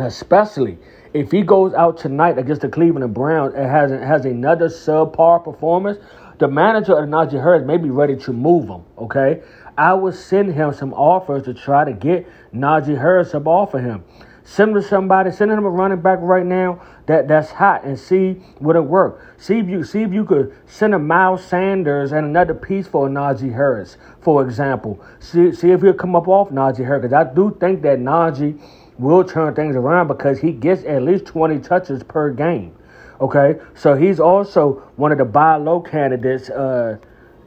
especially 0.01 0.79
if 1.15 1.31
he 1.31 1.43
goes 1.43 1.75
out 1.75 1.99
tonight 1.99 2.39
against 2.39 2.63
the 2.63 2.69
Cleveland 2.69 3.15
Browns 3.15 3.55
and 3.55 3.71
has 3.71 3.91
has 3.91 4.25
another 4.25 4.69
subpar 4.69 5.43
performance, 5.43 5.99
the 6.39 6.49
manager 6.49 6.97
of 6.97 7.09
Najee 7.09 7.43
Harris 7.43 7.67
may 7.67 7.77
be 7.77 7.91
ready 7.91 8.17
to 8.17 8.33
move 8.33 8.69
him. 8.69 8.83
Okay, 8.99 9.43
I 9.77 9.95
would 9.95 10.15
send 10.15 10.55
him 10.55 10.73
some 10.75 10.93
offers 10.93 11.45
to 11.45 11.55
try 11.55 11.85
to 11.85 11.93
get 11.93 12.27
Najee 12.53 12.99
Harris 12.99 13.35
up 13.35 13.47
off 13.47 13.75
of 13.75 13.83
him. 13.83 14.05
Send 14.45 14.71
him 14.71 14.83
to 14.83 14.89
somebody, 14.89 15.31
send 15.31 15.51
him 15.51 15.65
a 15.65 15.69
running 15.69 16.01
back 16.01 16.21
right 16.23 16.47
now 16.47 16.81
that, 17.05 17.29
that's 17.29 17.51
hot 17.51 17.85
and 17.85 17.99
see 17.99 18.41
would 18.61 18.77
it 18.77 18.81
work. 18.81 19.35
See 19.37 19.59
if 19.59 19.69
you 19.69 19.85
see 19.85 20.03
if 20.03 20.13
you 20.13 20.25
could 20.25 20.55
send 20.67 20.95
a 20.95 20.99
Miles 20.99 21.45
Sanders 21.45 22.13
and 22.13 22.27
another 22.27 22.55
piece 22.55 22.87
for 22.87 23.09
Najee 23.09 23.53
Harris, 23.53 23.99
for 24.23 24.43
example. 24.43 25.05
See 25.21 25.53
see 25.53 25.71
if 25.71 25.83
he'll 25.83 25.93
come 25.93 26.17
up 26.17 26.29
off 26.29 26.49
Najee 26.49 26.87
Harris. 26.87 27.13
I 27.13 27.25
do 27.25 27.57
think 27.61 27.83
that 27.83 27.99
Najee 27.99 28.59
will 28.99 29.25
turn 29.25 29.55
things 29.55 29.77
around 29.77 30.09
because 30.09 30.41
he 30.41 30.53
gets 30.53 30.85
at 30.85 31.03
least 31.03 31.27
20 31.27 31.61
touches 31.61 32.03
per 32.03 32.31
game. 32.31 32.75
Okay, 33.21 33.59
so 33.75 33.95
he's 33.95 34.21
also 34.21 34.75
one 34.97 35.11
of 35.11 35.19
the 35.19 35.25
buy 35.25 35.57
low 35.57 35.81
candidates 35.81 36.51
uh, 36.51 36.99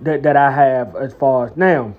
that 0.02 0.24
that 0.24 0.36
I 0.36 0.52
have 0.52 0.96
as 0.96 1.14
far 1.14 1.48
as 1.48 1.58
now. 1.58 1.94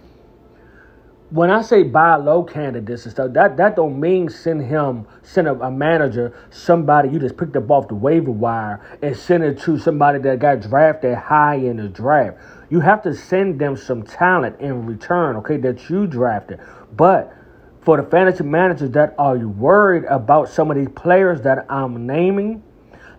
When 1.30 1.50
I 1.50 1.62
say 1.62 1.82
buy 1.82 2.16
low 2.16 2.44
candidates 2.44 3.04
and 3.04 3.12
stuff, 3.12 3.32
that 3.32 3.56
that 3.56 3.75
don't 3.75 3.99
mean 3.99 4.28
send 4.28 4.66
him 4.66 5.06
send 5.23 5.49
a, 5.49 5.54
a 5.62 5.71
manager 5.71 6.37
somebody 6.50 7.09
you 7.09 7.18
just 7.18 7.38
picked 7.38 7.56
up 7.56 7.71
off 7.71 7.88
the 7.88 7.94
waiver 7.94 8.30
wire 8.30 8.82
and 9.00 9.16
send 9.16 9.42
it 9.42 9.59
to 9.61 9.78
somebody 9.78 10.18
that 10.18 10.38
got 10.38 10.61
drafted 10.61 11.16
high 11.16 11.54
in 11.54 11.78
the 11.78 11.88
draft. 11.88 12.37
You 12.68 12.80
have 12.80 13.02
to 13.04 13.14
send 13.14 13.59
them 13.59 13.78
some 13.78 14.02
talent 14.02 14.61
in 14.61 14.85
return, 14.85 15.37
okay, 15.37 15.56
that 15.59 15.88
you 15.88 16.06
drafted, 16.06 16.61
but 16.94 17.35
for 17.83 17.97
the 17.97 18.03
fantasy 18.05 18.45
managers 18.45 18.91
that 18.93 19.15
are 19.19 19.37
worried 19.37 20.05
about 20.05 20.49
some 20.49 20.71
of 20.71 20.77
these 20.77 20.89
players 20.95 21.43
that 21.43 21.67
I'm 21.69 22.07
naming, 22.07 22.62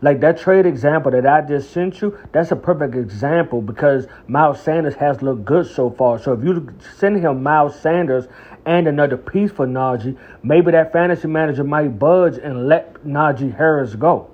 like 0.02 0.20
that 0.22 0.38
trade 0.38 0.66
example 0.66 1.12
that 1.12 1.26
I 1.26 1.42
just 1.42 1.72
sent 1.72 2.02
you, 2.02 2.18
that's 2.32 2.52
a 2.52 2.56
perfect 2.56 2.96
example 2.96 3.62
because 3.62 4.08
Miles 4.28 4.62
Sanders 4.62 4.96
has 4.96 5.22
looked 5.22 5.46
good 5.46 5.66
so 5.66 5.90
far. 5.90 6.20
So 6.20 6.34
if 6.34 6.44
you 6.44 6.68
send 6.98 7.20
him 7.20 7.44
Miles 7.44 7.80
Sanders 7.80 8.28
and 8.66 8.88
another 8.88 9.18
piece 9.18 9.52
for 9.52 9.68
Najee, 9.68 10.18
maybe 10.44 10.72
that 10.72 10.92
fantasy 10.92 11.28
manager 11.28 11.64
might 11.64 12.00
budge 12.00 12.38
and 12.38 12.68
let 12.68 13.06
Najee 13.06 13.56
Harris 13.56 13.96
go. 13.96 14.30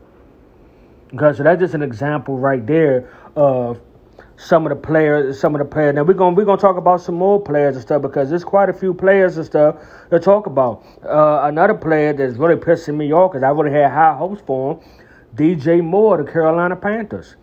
Okay, 1.13 1.35
so 1.35 1.43
that's 1.43 1.59
just 1.59 1.73
an 1.73 1.81
example 1.81 2.37
right 2.37 2.65
there 2.65 3.11
of 3.35 3.79
some 4.39 4.65
of 4.65 4.69
the 4.69 4.75
players, 4.75 5.37
some 5.37 5.53
of 5.53 5.59
the 5.59 5.65
players. 5.65 5.93
Now 5.95 6.03
we're 6.03 6.13
gonna 6.13 6.35
we're 6.35 6.45
gonna 6.45 6.61
talk 6.61 6.77
about 6.77 7.01
some 7.01 7.15
more 7.15 7.41
players 7.41 7.75
and 7.75 7.83
stuff 7.83 8.01
because 8.01 8.29
there's 8.29 8.45
quite 8.45 8.69
a 8.69 8.73
few 8.73 8.93
players 8.93 9.35
and 9.35 9.45
stuff 9.45 9.75
to 10.11 10.19
talk 10.19 10.45
about. 10.45 10.83
Uh, 11.03 11.41
another 11.43 11.73
player 11.73 12.13
that's 12.13 12.37
really 12.37 12.55
pissing 12.55 12.95
me 12.95 13.11
off 13.11 13.33
because 13.33 13.43
I 13.43 13.49
really 13.49 13.71
had 13.71 13.91
high 13.91 14.15
hopes 14.15 14.41
for 14.45 14.75
him. 14.75 14.79
DJ 15.35 15.83
Moore, 15.83 16.23
the 16.23 16.31
Carolina 16.31 16.75
Panthers. 16.77 17.35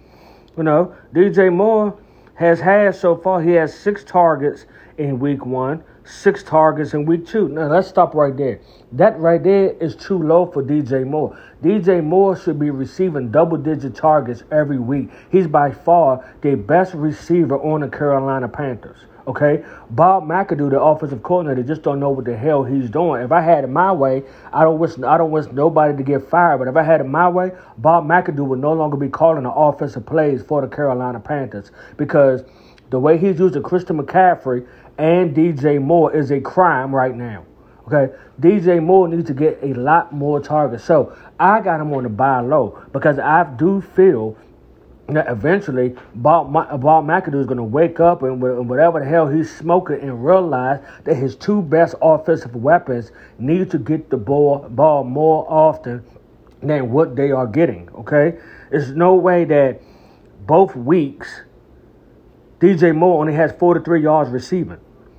You 0.56 0.62
know, 0.62 0.94
DJ 1.12 1.52
Moore 1.52 1.98
has 2.34 2.60
had 2.60 2.94
so 2.94 3.14
far, 3.14 3.42
he 3.42 3.52
has 3.52 3.78
six 3.78 4.02
targets 4.02 4.64
in 4.96 5.18
week 5.18 5.44
one, 5.44 5.84
six 6.06 6.42
targets 6.42 6.94
in 6.94 7.04
week 7.04 7.26
two. 7.26 7.48
Now, 7.48 7.68
let's 7.68 7.88
stop 7.88 8.14
right 8.14 8.36
there. 8.36 8.60
That 8.92 9.18
right 9.18 9.42
there 9.42 9.70
is 9.80 9.96
too 9.96 10.18
low 10.18 10.46
for 10.46 10.62
DJ 10.62 11.06
Moore. 11.06 11.38
DJ 11.62 12.02
Moore 12.02 12.36
should 12.36 12.58
be 12.58 12.70
receiving 12.70 13.30
double 13.30 13.56
digit 13.56 13.94
targets 13.94 14.44
every 14.52 14.78
week. 14.78 15.10
He's 15.30 15.46
by 15.46 15.72
far 15.72 16.34
the 16.42 16.54
best 16.54 16.94
receiver 16.94 17.58
on 17.58 17.80
the 17.80 17.88
Carolina 17.88 18.48
Panthers. 18.48 18.98
Okay, 19.26 19.64
Bob 19.90 20.22
McAdoo, 20.22 20.70
the 20.70 20.80
offensive 20.80 21.20
coordinator, 21.24 21.64
just 21.64 21.82
don't 21.82 21.98
know 21.98 22.10
what 22.10 22.26
the 22.26 22.36
hell 22.36 22.62
he's 22.62 22.88
doing. 22.88 23.22
If 23.22 23.32
I 23.32 23.40
had 23.40 23.64
it 23.64 23.66
my 23.66 23.90
way, 23.90 24.22
I 24.52 24.62
don't 24.62 24.78
wish 24.78 24.92
I 25.02 25.18
don't 25.18 25.32
wish 25.32 25.46
nobody 25.46 25.96
to 25.96 26.02
get 26.04 26.30
fired. 26.30 26.58
But 26.58 26.68
if 26.68 26.76
I 26.76 26.84
had 26.84 27.00
it 27.00 27.08
my 27.08 27.28
way, 27.28 27.50
Bob 27.78 28.04
McAdoo 28.04 28.46
would 28.46 28.60
no 28.60 28.72
longer 28.72 28.96
be 28.96 29.08
calling 29.08 29.42
the 29.42 29.50
offensive 29.50 30.06
plays 30.06 30.44
for 30.44 30.60
the 30.60 30.68
Carolina 30.68 31.18
Panthers 31.18 31.72
because 31.96 32.44
the 32.90 33.00
way 33.00 33.18
he's 33.18 33.40
using 33.40 33.64
Christian 33.64 33.98
McCaffrey 34.00 34.64
and 34.98 35.34
DJ 35.34 35.80
Moore 35.80 36.14
is 36.14 36.30
a 36.30 36.40
crime 36.40 36.94
right 36.94 37.14
now. 37.14 37.44
Okay, 37.86 38.12
DJ 38.40 38.82
Moore 38.82 39.06
needs 39.06 39.26
to 39.28 39.34
get 39.34 39.58
a 39.62 39.72
lot 39.74 40.12
more 40.12 40.40
targets. 40.40 40.84
So 40.84 41.16
I 41.38 41.60
got 41.60 41.80
him 41.80 41.92
on 41.92 42.02
the 42.02 42.08
buy 42.08 42.40
low 42.40 42.82
because 42.92 43.18
I 43.18 43.44
do 43.44 43.80
feel 43.80 44.36
that 45.08 45.28
eventually 45.28 45.94
Bob, 46.16 46.52
Bob 46.52 47.06
McAdoo 47.06 47.40
is 47.40 47.46
going 47.46 47.58
to 47.58 47.62
wake 47.62 48.00
up 48.00 48.22
and 48.22 48.40
whatever 48.40 48.98
the 48.98 49.06
hell 49.06 49.28
he's 49.28 49.54
smoking 49.56 50.00
and 50.00 50.24
realize 50.24 50.80
that 51.04 51.14
his 51.14 51.36
two 51.36 51.62
best 51.62 51.94
offensive 52.02 52.56
weapons 52.56 53.12
need 53.38 53.70
to 53.70 53.78
get 53.78 54.10
the 54.10 54.16
ball, 54.16 54.68
ball 54.68 55.04
more 55.04 55.46
often 55.48 56.04
than 56.60 56.90
what 56.90 57.14
they 57.14 57.30
are 57.30 57.46
getting. 57.46 57.88
Okay, 57.90 58.38
there's 58.70 58.90
no 58.90 59.14
way 59.14 59.44
that 59.44 59.80
both 60.44 60.74
weeks 60.74 61.42
DJ 62.58 62.94
Moore 62.94 63.20
only 63.20 63.34
has 63.34 63.52
43 63.52 64.02
yards 64.02 64.30
receiving. 64.30 64.78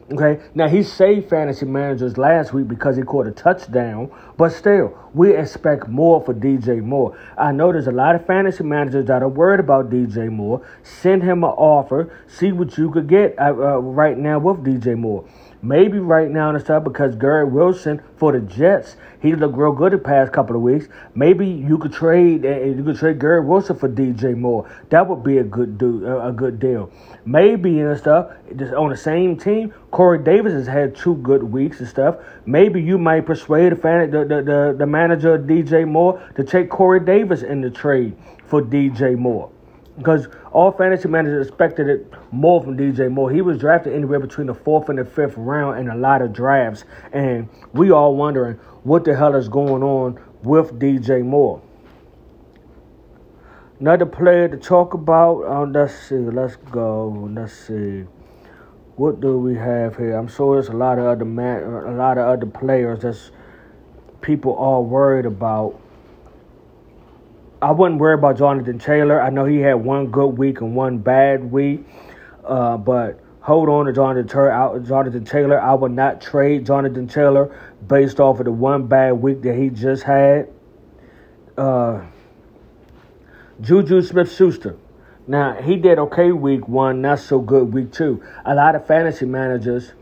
Okay, 0.09 0.41
now 0.55 0.69
he 0.69 0.83
saved 0.83 1.29
fantasy 1.29 1.65
managers 1.65 2.17
last 2.17 2.53
week 2.53 2.67
because 2.69 2.95
he 2.95 3.03
caught 3.03 3.27
a 3.27 3.31
touchdown, 3.31 4.09
but 4.37 4.53
still, 4.53 4.97
we 5.13 5.35
expect 5.35 5.87
more 5.87 6.23
for 6.23 6.33
DJ 6.33 6.81
Moore. 6.81 7.17
I 7.37 7.51
know 7.51 7.71
there's 7.71 7.87
a 7.87 7.91
lot 7.91 8.15
of 8.15 8.25
fantasy 8.25 8.63
managers 8.63 9.05
that 9.05 9.21
are 9.21 9.29
worried 9.29 9.59
about 9.59 9.89
DJ 9.89 10.31
Moore. 10.31 10.65
Send 10.83 11.23
him 11.23 11.43
an 11.43 11.51
offer, 11.51 12.13
see 12.27 12.51
what 12.51 12.77
you 12.77 12.91
could 12.91 13.07
get 13.07 13.37
uh, 13.39 13.45
uh, 13.45 13.77
right 13.79 14.17
now 14.17 14.39
with 14.39 14.63
DJ 14.63 14.97
Moore. 14.97 15.27
Maybe 15.61 15.97
right 15.97 16.29
now 16.29 16.51
and 16.51 16.61
stuff 16.61 16.83
because 16.83 17.15
Garrett 17.15 17.51
Wilson 17.51 18.01
for 18.17 18.31
the 18.31 18.41
Jets, 18.41 18.95
he 19.21 19.33
looked 19.33 19.57
real 19.57 19.71
good 19.71 19.91
the 19.91 19.97
past 19.97 20.31
couple 20.31 20.55
of 20.55 20.61
weeks. 20.61 20.87
Maybe 21.15 21.47
you 21.47 21.79
could 21.79 21.93
trade 21.93 22.45
uh, 22.45 22.59
you 22.59 22.83
could 22.83 22.97
trade 22.97 23.19
Garrett 23.19 23.45
Wilson 23.45 23.75
for 23.75 23.89
DJ 23.89 24.37
Moore. 24.37 24.69
That 24.89 25.07
would 25.09 25.23
be 25.23 25.39
a 25.39 25.43
good 25.43 25.79
do 25.79 26.05
a 26.05 26.31
good 26.31 26.59
deal. 26.59 26.91
Maybe 27.25 27.79
and 27.79 27.97
stuff 27.97 28.31
just 28.55 28.73
on 28.73 28.91
the 28.91 28.97
same 28.97 29.35
team. 29.35 29.73
Corey 29.89 30.23
Davis 30.23 30.53
has 30.53 30.67
had 30.67 30.95
two 30.95 31.15
good 31.15 31.41
weeks 31.41 31.79
and 31.79 31.89
stuff. 31.89 32.17
Maybe 32.45 32.79
you 32.79 32.99
might 32.99 33.25
persuade 33.25 33.71
the 33.71 33.77
fan 33.77 34.11
the 34.11 34.19
the, 34.19 34.41
the, 34.43 34.75
the 34.77 34.85
manager 34.85 35.06
of 35.11 35.41
DJ 35.41 35.87
Moore 35.87 36.21
to 36.35 36.43
take 36.43 36.69
Corey 36.69 36.99
Davis 36.99 37.41
in 37.41 37.61
the 37.61 37.69
trade 37.69 38.15
for 38.45 38.61
DJ 38.61 39.17
Moore 39.17 39.51
because 39.97 40.27
all 40.51 40.71
fantasy 40.71 41.07
managers 41.07 41.47
expected 41.47 41.87
it 41.87 42.13
more 42.31 42.63
from 42.63 42.77
DJ 42.77 43.11
Moore. 43.11 43.31
He 43.31 43.41
was 43.41 43.57
drafted 43.57 43.93
anywhere 43.93 44.19
between 44.19 44.47
the 44.47 44.53
fourth 44.53 44.89
and 44.89 44.99
the 44.99 45.05
fifth 45.05 45.35
round 45.37 45.79
in 45.79 45.89
a 45.89 45.95
lot 45.95 46.21
of 46.21 46.33
drafts, 46.33 46.85
and 47.11 47.49
we 47.73 47.91
all 47.91 48.15
wondering 48.15 48.55
what 48.83 49.03
the 49.03 49.15
hell 49.15 49.35
is 49.35 49.49
going 49.49 49.83
on 49.83 50.19
with 50.43 50.79
DJ 50.79 51.23
Moore. 51.25 51.61
Another 53.79 54.05
player 54.05 54.47
to 54.47 54.57
talk 54.57 54.93
about. 54.93 55.43
Uh, 55.43 55.65
let's 55.65 55.93
see. 55.93 56.15
Let's 56.15 56.55
go. 56.55 57.29
Let's 57.31 57.53
see. 57.53 58.05
What 58.95 59.19
do 59.19 59.37
we 59.37 59.53
have 59.55 59.97
here? 59.97 60.15
I'm 60.15 60.27
sure 60.27 60.55
there's 60.55 60.69
a 60.69 60.77
lot 60.77 60.97
of 60.97 61.05
other 61.05 61.25
man, 61.25 61.61
a 61.61 61.91
lot 61.91 62.17
of 62.17 62.27
other 62.27 62.47
players 62.47 63.03
that's 63.03 63.29
people 64.27 64.57
are 64.57 64.81
worried 64.81 65.25
about. 65.25 65.79
I 67.61 67.71
wouldn't 67.71 67.99
worry 67.99 68.13
about 68.13 68.37
Jonathan 68.37 68.77
Taylor. 68.77 69.19
I 69.19 69.29
know 69.29 69.45
he 69.45 69.59
had 69.59 69.75
one 69.75 70.07
good 70.07 70.37
week 70.37 70.59
and 70.59 70.75
one 70.75 70.97
bad 70.99 71.49
week, 71.49 71.85
uh, 72.43 72.77
but 72.77 73.19
hold 73.39 73.69
on 73.69 73.85
to 73.85 73.93
Jonathan, 73.93 74.27
Jonathan 74.85 75.25
Taylor. 75.25 75.59
I 75.59 75.73
would 75.73 75.93
not 75.93 76.21
trade 76.21 76.65
Jonathan 76.65 77.07
Taylor 77.07 77.57
based 77.87 78.19
off 78.19 78.39
of 78.39 78.45
the 78.45 78.51
one 78.51 78.85
bad 78.87 79.13
week 79.13 79.41
that 79.43 79.55
he 79.55 79.69
just 79.69 80.03
had. 80.03 80.49
Uh, 81.57 82.01
Juju 83.61 84.01
Smith 84.01 84.35
Schuster. 84.35 84.75
Now, 85.25 85.53
he 85.53 85.77
did 85.77 85.97
okay 85.99 86.31
week 86.31 86.67
one, 86.67 87.01
not 87.01 87.19
so 87.19 87.39
good 87.39 87.73
week 87.73 87.91
two. 87.93 88.21
A 88.45 88.53
lot 88.53 88.75
of 88.75 88.85
fantasy 88.85 89.25
managers 89.25 89.93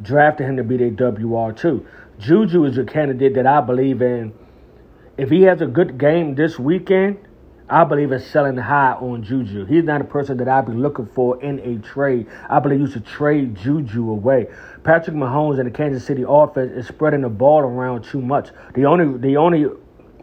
drafted 0.00 0.46
him 0.46 0.56
to 0.56 0.64
be 0.64 0.76
their 0.76 0.90
WR2. 0.90 1.84
Juju 2.18 2.64
is 2.64 2.78
a 2.78 2.84
candidate 2.84 3.34
that 3.34 3.46
I 3.46 3.60
believe 3.60 4.02
in 4.02 4.32
if 5.16 5.30
he 5.30 5.42
has 5.42 5.60
a 5.60 5.66
good 5.66 5.98
game 5.98 6.34
this 6.34 6.58
weekend, 6.58 7.18
I 7.68 7.84
believe 7.84 8.12
it's 8.12 8.26
selling 8.26 8.56
high 8.56 8.92
on 8.92 9.22
Juju. 9.22 9.66
He's 9.66 9.84
not 9.84 10.00
a 10.00 10.04
person 10.04 10.36
that 10.38 10.48
I'd 10.48 10.66
be 10.66 10.72
looking 10.72 11.06
for 11.06 11.42
in 11.42 11.58
a 11.60 11.78
trade. 11.78 12.26
I 12.48 12.58
believe 12.60 12.80
you 12.80 12.86
should 12.86 13.06
trade 13.06 13.56
Juju 13.56 14.10
away. 14.10 14.48
Patrick 14.84 15.16
Mahomes 15.16 15.58
and 15.58 15.66
the 15.66 15.70
Kansas 15.70 16.04
City 16.04 16.24
offense 16.26 16.72
is 16.72 16.88
spreading 16.88 17.22
the 17.22 17.28
ball 17.28 17.60
around 17.60 18.04
too 18.04 18.20
much. 18.20 18.50
The 18.74 18.84
only 18.84 19.18
the 19.18 19.36
only 19.36 19.66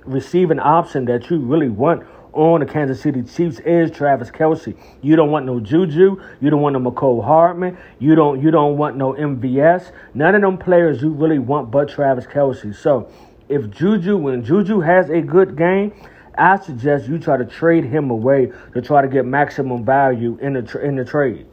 receiving 0.06 0.60
option 0.60 1.06
that 1.06 1.30
you 1.30 1.40
really 1.40 1.70
want 1.70 2.04
on 2.40 2.62
the 2.62 2.66
Kansas 2.66 3.02
City 3.02 3.22
Chiefs 3.22 3.60
is 3.60 3.92
Travis 3.92 4.32
Kelce. 4.32 4.76
You 5.02 5.18
don't 5.18 5.30
want 5.30 5.46
no 5.46 5.60
Juju. 5.60 6.22
You 6.40 6.50
don't 6.50 6.62
want 6.62 6.74
no 6.74 6.92
Mecole 6.92 7.24
Hardman. 7.24 7.78
You 8.00 8.16
don't 8.16 8.42
you 8.42 8.50
don't 8.50 8.78
want 8.78 8.96
no 8.96 9.14
MVS. 9.14 9.92
None 10.14 10.36
of 10.36 10.42
them 10.42 10.58
players 10.58 11.02
you 11.02 11.10
really 11.10 11.40
want 11.40 11.70
but 11.70 11.90
Travis 11.90 12.26
Kelce. 12.26 12.74
So 12.74 13.12
if 13.50 13.70
Juju, 13.70 14.16
when 14.16 14.44
Juju 14.44 14.80
has 14.80 15.10
a 15.10 15.22
good 15.22 15.58
game, 15.58 15.94
I 16.38 16.58
suggest 16.60 17.10
you 17.10 17.20
try 17.20 17.36
to 17.36 17.46
trade 17.46 17.84
him 17.84 18.10
away 18.10 18.54
to 18.74 18.82
try 18.82 19.02
to 19.02 19.10
get 19.10 19.26
maximum 19.26 19.84
value 19.84 20.38
in 20.42 20.54
the 20.54 20.82
in 20.82 20.96
the 20.96 21.04
trade. 21.04 21.46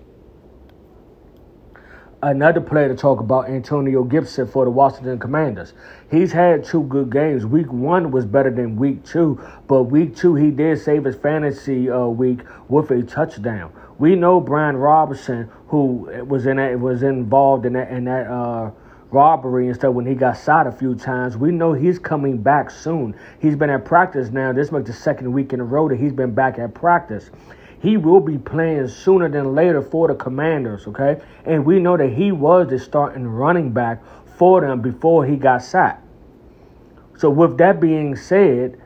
Another 2.27 2.61
player 2.61 2.89
to 2.89 2.97
talk 2.97 3.21
about, 3.21 3.49
Antonio 3.49 4.03
Gibson 4.03 4.49
for 4.49 4.65
the 4.65 4.71
Washington 4.73 5.17
Commanders. 5.17 5.75
He's 6.11 6.33
had 6.33 6.65
two 6.65 6.83
good 6.83 7.09
games. 7.09 7.47
Week 7.47 7.73
one 7.73 8.11
was 8.11 8.27
better 8.27 8.51
than 8.51 8.75
week 8.75 9.05
two, 9.05 9.41
but 9.69 9.85
week 9.85 10.17
two 10.17 10.35
he 10.35 10.51
did 10.51 10.81
save 10.81 11.05
his 11.05 11.15
fantasy 11.15 11.89
uh, 11.89 12.07
week 12.07 12.41
with 12.67 12.91
a 12.91 13.05
touchdown. 13.05 13.73
We 14.01 14.17
know 14.17 14.41
Brian 14.41 14.77
Robinson, 14.77 15.49
who 15.69 16.11
was 16.27 16.47
in 16.47 16.57
that, 16.57 16.81
was 16.81 17.05
involved 17.05 17.65
in 17.65 17.75
that 17.75 17.93
in 17.93 18.07
that. 18.07 18.27
Uh, 18.27 18.73
robbery 19.13 19.69
and 19.69 19.77
stuff 19.77 19.95
when 19.95 20.05
he 20.05 20.15
got 20.15 20.33
shot 20.33 20.67
a 20.67 20.73
few 20.73 20.93
times. 20.95 21.37
We 21.37 21.53
know 21.53 21.73
he's 21.73 21.97
coming 21.97 22.43
back 22.43 22.71
soon. 22.71 23.15
He's 23.41 23.55
been 23.55 23.71
at 23.71 23.85
practice 23.85 24.31
now. 24.31 24.53
This 24.53 24.73
makes 24.73 24.89
the 24.89 24.93
second 24.93 25.33
week 25.33 25.53
in 25.53 25.61
a 25.61 25.65
row 25.65 25.89
that 25.89 25.97
he's 25.97 26.13
been 26.13 26.35
back 26.35 26.59
at 26.59 26.75
practice. 26.75 27.31
He 27.81 27.97
will 27.97 28.21
be 28.21 28.39
playing 28.39 28.89
sooner 28.89 29.29
than 29.29 29.55
later 29.55 29.83
for 29.83 30.09
the 30.09 30.15
Commanders, 30.15 30.87
okay? 30.87 31.21
And 31.45 31.65
we 31.65 31.79
know 31.79 31.97
that 31.97 32.13
he 32.13 32.33
was 32.33 32.69
the 32.69 32.79
starting 32.79 33.29
running 33.29 33.71
back 33.73 34.03
for 34.37 34.61
them 34.61 34.81
before 34.81 35.27
he 35.27 35.37
got 35.37 35.63
sacked. 35.63 36.03
So, 37.19 37.31
with 37.31 37.59
that 37.59 37.81
being 37.81 38.17
said, 38.17 38.81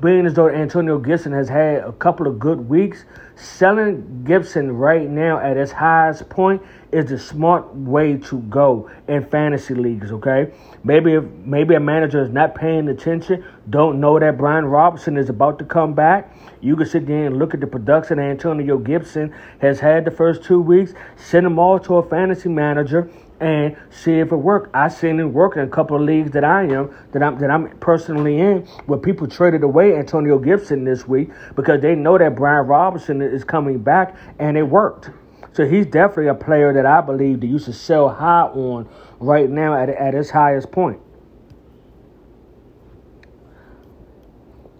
being 0.00 0.24
as 0.24 0.32
though 0.32 0.48
Antonio 0.48 0.98
Gibson 0.98 1.32
has 1.32 1.48
had 1.48 1.84
a 1.84 1.92
couple 1.92 2.26
of 2.26 2.38
good 2.38 2.66
weeks, 2.68 3.04
selling 3.34 4.24
Gibson 4.24 4.72
right 4.72 5.08
now 5.08 5.38
at 5.38 5.58
its 5.58 5.70
highest 5.70 6.28
point 6.30 6.62
is 6.92 7.10
the 7.10 7.18
smart 7.18 7.74
way 7.74 8.16
to 8.16 8.38
go 8.42 8.90
in 9.06 9.22
fantasy 9.26 9.74
leagues. 9.74 10.12
Okay, 10.12 10.50
maybe 10.82 11.12
if 11.12 11.24
maybe 11.44 11.74
a 11.74 11.80
manager 11.80 12.22
is 12.22 12.30
not 12.30 12.54
paying 12.54 12.88
attention, 12.88 13.44
don't 13.68 14.00
know 14.00 14.18
that 14.18 14.38
Brian 14.38 14.64
Robinson 14.64 15.18
is 15.18 15.28
about 15.28 15.58
to 15.58 15.64
come 15.66 15.92
back. 15.92 16.34
You 16.62 16.74
can 16.74 16.86
sit 16.86 17.06
there 17.06 17.26
and 17.26 17.38
look 17.38 17.52
at 17.52 17.60
the 17.60 17.66
production 17.66 18.18
Antonio 18.18 18.78
Gibson 18.78 19.34
has 19.60 19.78
had 19.78 20.06
the 20.06 20.10
first 20.10 20.42
two 20.42 20.60
weeks. 20.60 20.94
Send 21.16 21.44
them 21.44 21.58
all 21.58 21.78
to 21.80 21.96
a 21.96 22.08
fantasy 22.08 22.48
manager 22.48 23.10
and 23.40 23.76
see 23.90 24.18
if 24.18 24.32
it 24.32 24.36
worked. 24.36 24.74
I 24.74 24.88
seen 24.88 25.20
it 25.20 25.24
work 25.24 25.56
in 25.56 25.62
a 25.62 25.68
couple 25.68 25.96
of 25.96 26.02
leagues 26.02 26.30
that 26.32 26.44
I 26.44 26.64
am 26.64 26.94
that 27.12 27.22
I'm 27.22 27.38
that 27.38 27.50
I'm 27.50 27.68
personally 27.78 28.40
in 28.40 28.62
where 28.86 28.98
people 28.98 29.26
traded 29.26 29.62
away 29.62 29.96
Antonio 29.96 30.38
Gibson 30.38 30.84
this 30.84 31.06
week 31.06 31.30
because 31.54 31.80
they 31.82 31.94
know 31.94 32.16
that 32.18 32.34
Brian 32.34 32.66
Robinson 32.66 33.20
is 33.20 33.44
coming 33.44 33.78
back 33.78 34.16
and 34.38 34.56
it 34.56 34.62
worked. 34.62 35.10
So 35.52 35.66
he's 35.66 35.86
definitely 35.86 36.28
a 36.28 36.34
player 36.34 36.72
that 36.72 36.86
I 36.86 37.00
believe 37.00 37.40
that 37.40 37.46
you 37.46 37.58
should 37.58 37.74
sell 37.74 38.08
high 38.08 38.42
on 38.42 38.88
right 39.20 39.48
now 39.48 39.74
at 39.74 39.88
at 39.90 40.14
his 40.14 40.30
highest 40.30 40.70
point. 40.70 41.00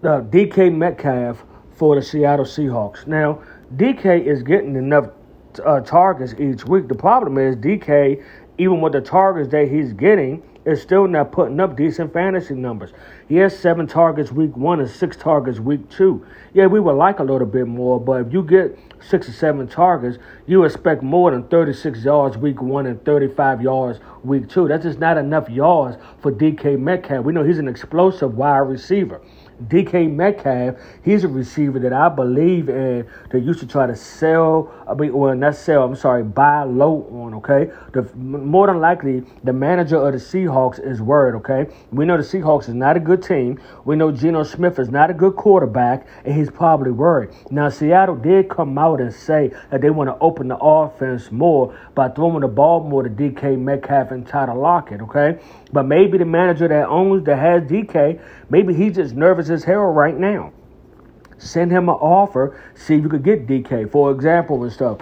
Uh, 0.02 0.20
DK 0.20 0.74
Metcalf 0.74 1.44
for 1.74 1.96
the 1.96 2.02
Seattle 2.02 2.44
Seahawks. 2.44 3.06
Now, 3.06 3.42
DK 3.74 4.24
is 4.24 4.42
getting 4.42 4.76
enough 4.76 5.08
uh, 5.64 5.80
targets 5.80 6.34
each 6.38 6.64
week. 6.64 6.88
The 6.88 6.94
problem 6.94 7.38
is 7.38 7.56
DK 7.56 8.22
even 8.58 8.80
with 8.80 8.92
the 8.92 9.00
targets 9.00 9.50
that 9.50 9.68
he's 9.68 9.92
getting, 9.92 10.42
is 10.66 10.82
still 10.82 11.06
not 11.06 11.30
putting 11.30 11.60
up 11.60 11.76
decent 11.76 12.12
fantasy 12.12 12.54
numbers. 12.54 12.92
He 13.28 13.36
has 13.36 13.56
seven 13.56 13.86
targets 13.86 14.32
week 14.32 14.56
one 14.56 14.80
and 14.80 14.90
six 14.90 15.16
targets 15.16 15.60
week 15.60 15.88
two. 15.88 16.26
Yeah, 16.54 16.66
we 16.66 16.80
would 16.80 16.96
like 16.96 17.20
a 17.20 17.22
little 17.22 17.46
bit 17.46 17.68
more, 17.68 18.00
but 18.00 18.26
if 18.26 18.32
you 18.32 18.42
get 18.42 18.76
six 19.00 19.28
or 19.28 19.32
seven 19.32 19.68
targets, 19.68 20.18
you 20.46 20.64
expect 20.64 21.02
more 21.02 21.30
than 21.30 21.44
36 21.44 22.04
yards 22.04 22.36
week 22.36 22.60
one 22.60 22.86
and 22.86 23.02
35 23.04 23.62
yards 23.62 24.00
week 24.24 24.48
two. 24.48 24.66
That's 24.66 24.84
just 24.84 24.98
not 24.98 25.16
enough 25.16 25.48
yards 25.48 25.98
for 26.20 26.32
DK 26.32 26.78
Metcalf. 26.78 27.24
We 27.24 27.32
know 27.32 27.44
he's 27.44 27.58
an 27.58 27.68
explosive 27.68 28.36
wide 28.36 28.58
receiver. 28.58 29.20
DK 29.64 30.12
Metcalf, 30.12 30.76
he's 31.02 31.24
a 31.24 31.28
receiver 31.28 31.78
that 31.78 31.92
I 31.92 32.08
believe 32.08 32.68
in 32.68 33.06
that 33.30 33.40
used 33.40 33.60
to 33.60 33.66
try 33.66 33.86
to 33.86 33.96
sell, 33.96 34.72
I 34.86 34.94
mean, 34.94 35.14
well, 35.14 35.34
not 35.34 35.56
sell, 35.56 35.82
I'm 35.82 35.96
sorry, 35.96 36.22
buy 36.22 36.62
low 36.64 37.06
on, 37.10 37.34
okay? 37.34 37.70
The, 37.92 38.02
more 38.16 38.66
than 38.66 38.80
likely, 38.80 39.24
the 39.44 39.52
manager 39.52 39.96
of 39.96 40.12
the 40.12 40.18
Seahawks 40.18 40.78
is 40.78 41.00
worried, 41.00 41.34
okay? 41.36 41.66
We 41.90 42.04
know 42.04 42.16
the 42.16 42.22
Seahawks 42.22 42.68
is 42.68 42.74
not 42.74 42.96
a 42.96 43.00
good 43.00 43.22
team. 43.22 43.60
We 43.84 43.96
know 43.96 44.12
Geno 44.12 44.42
Smith 44.42 44.78
is 44.78 44.90
not 44.90 45.10
a 45.10 45.14
good 45.14 45.36
quarterback, 45.36 46.06
and 46.24 46.34
he's 46.34 46.50
probably 46.50 46.90
worried. 46.90 47.30
Now, 47.50 47.68
Seattle 47.68 48.16
did 48.16 48.48
come 48.48 48.76
out 48.78 49.00
and 49.00 49.12
say 49.12 49.52
that 49.70 49.80
they 49.80 49.90
want 49.90 50.10
to 50.10 50.18
open 50.18 50.48
the 50.48 50.58
offense 50.58 51.32
more 51.32 51.76
by 51.94 52.08
throwing 52.08 52.40
the 52.40 52.48
ball 52.48 52.82
more 52.82 53.02
to 53.02 53.10
DK 53.10 53.58
Metcalf 53.58 54.10
and 54.10 54.26
Tyler 54.26 54.54
Lockett, 54.54 55.00
okay? 55.02 55.38
But 55.72 55.84
maybe 55.84 56.18
the 56.18 56.24
manager 56.24 56.68
that 56.68 56.88
owns, 56.88 57.24
that 57.24 57.38
has 57.38 57.62
DK, 57.62 58.20
maybe 58.50 58.74
he's 58.74 58.96
just 58.96 59.14
nervous 59.14 59.50
as 59.50 59.64
hell 59.64 59.84
right 59.84 60.16
now. 60.16 60.52
Send 61.38 61.70
him 61.70 61.88
an 61.88 61.96
offer, 61.96 62.60
see 62.74 62.94
if 62.94 63.02
you 63.02 63.08
could 63.08 63.22
get 63.22 63.46
DK, 63.46 63.90
for 63.90 64.10
example, 64.10 64.62
and 64.62 64.72
stuff. 64.72 64.98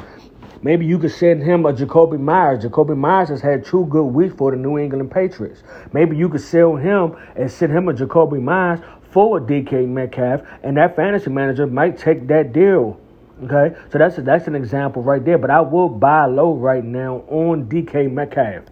Maybe 0.63 0.87
you 0.87 0.99
could 0.99 1.13
send 1.13 1.43
him 1.43 1.67
a 1.67 1.73
Jakobi 1.75 2.19
Meyers. 2.19 2.65
Jakobi 2.65 2.97
Meyers 2.97 3.29
has 3.29 3.43
had 3.43 3.67
two 3.67 3.85
good 3.87 4.07
weeks 4.07 4.35
for 4.35 4.51
the 4.51 4.57
New 4.57 4.79
England 4.79 5.11
Patriots. 5.11 5.63
Maybe 5.93 6.17
you 6.17 6.29
could 6.29 6.41
sell 6.41 6.75
him 6.75 7.17
and 7.37 7.51
send 7.51 7.71
him 7.71 7.87
a 7.89 7.93
Jakobi 7.93 8.41
Meyers 8.41 8.81
for 9.11 9.37
a 9.37 9.41
DK 9.41 9.87
Metcalf, 9.87 10.41
and 10.63 10.77
that 10.79 10.97
fantasy 10.97 11.31
manager 11.31 11.67
might 11.67 11.99
take 11.99 12.27
that 12.29 12.53
deal. 12.53 12.99
Okay, 13.45 13.77
so 13.93 13.99
that's 13.99 14.17
a, 14.17 14.23
that's 14.23 14.47
an 14.47 14.55
example 14.55 15.03
right 15.03 15.25
there. 15.25 15.39
But 15.39 15.51
I 15.51 15.61
will 15.61 15.89
buy 15.89 16.27
low 16.27 16.55
right 16.55 16.85
now 16.85 17.25
on 17.29 17.67
DK 17.67 18.11
Metcalf. 18.11 18.65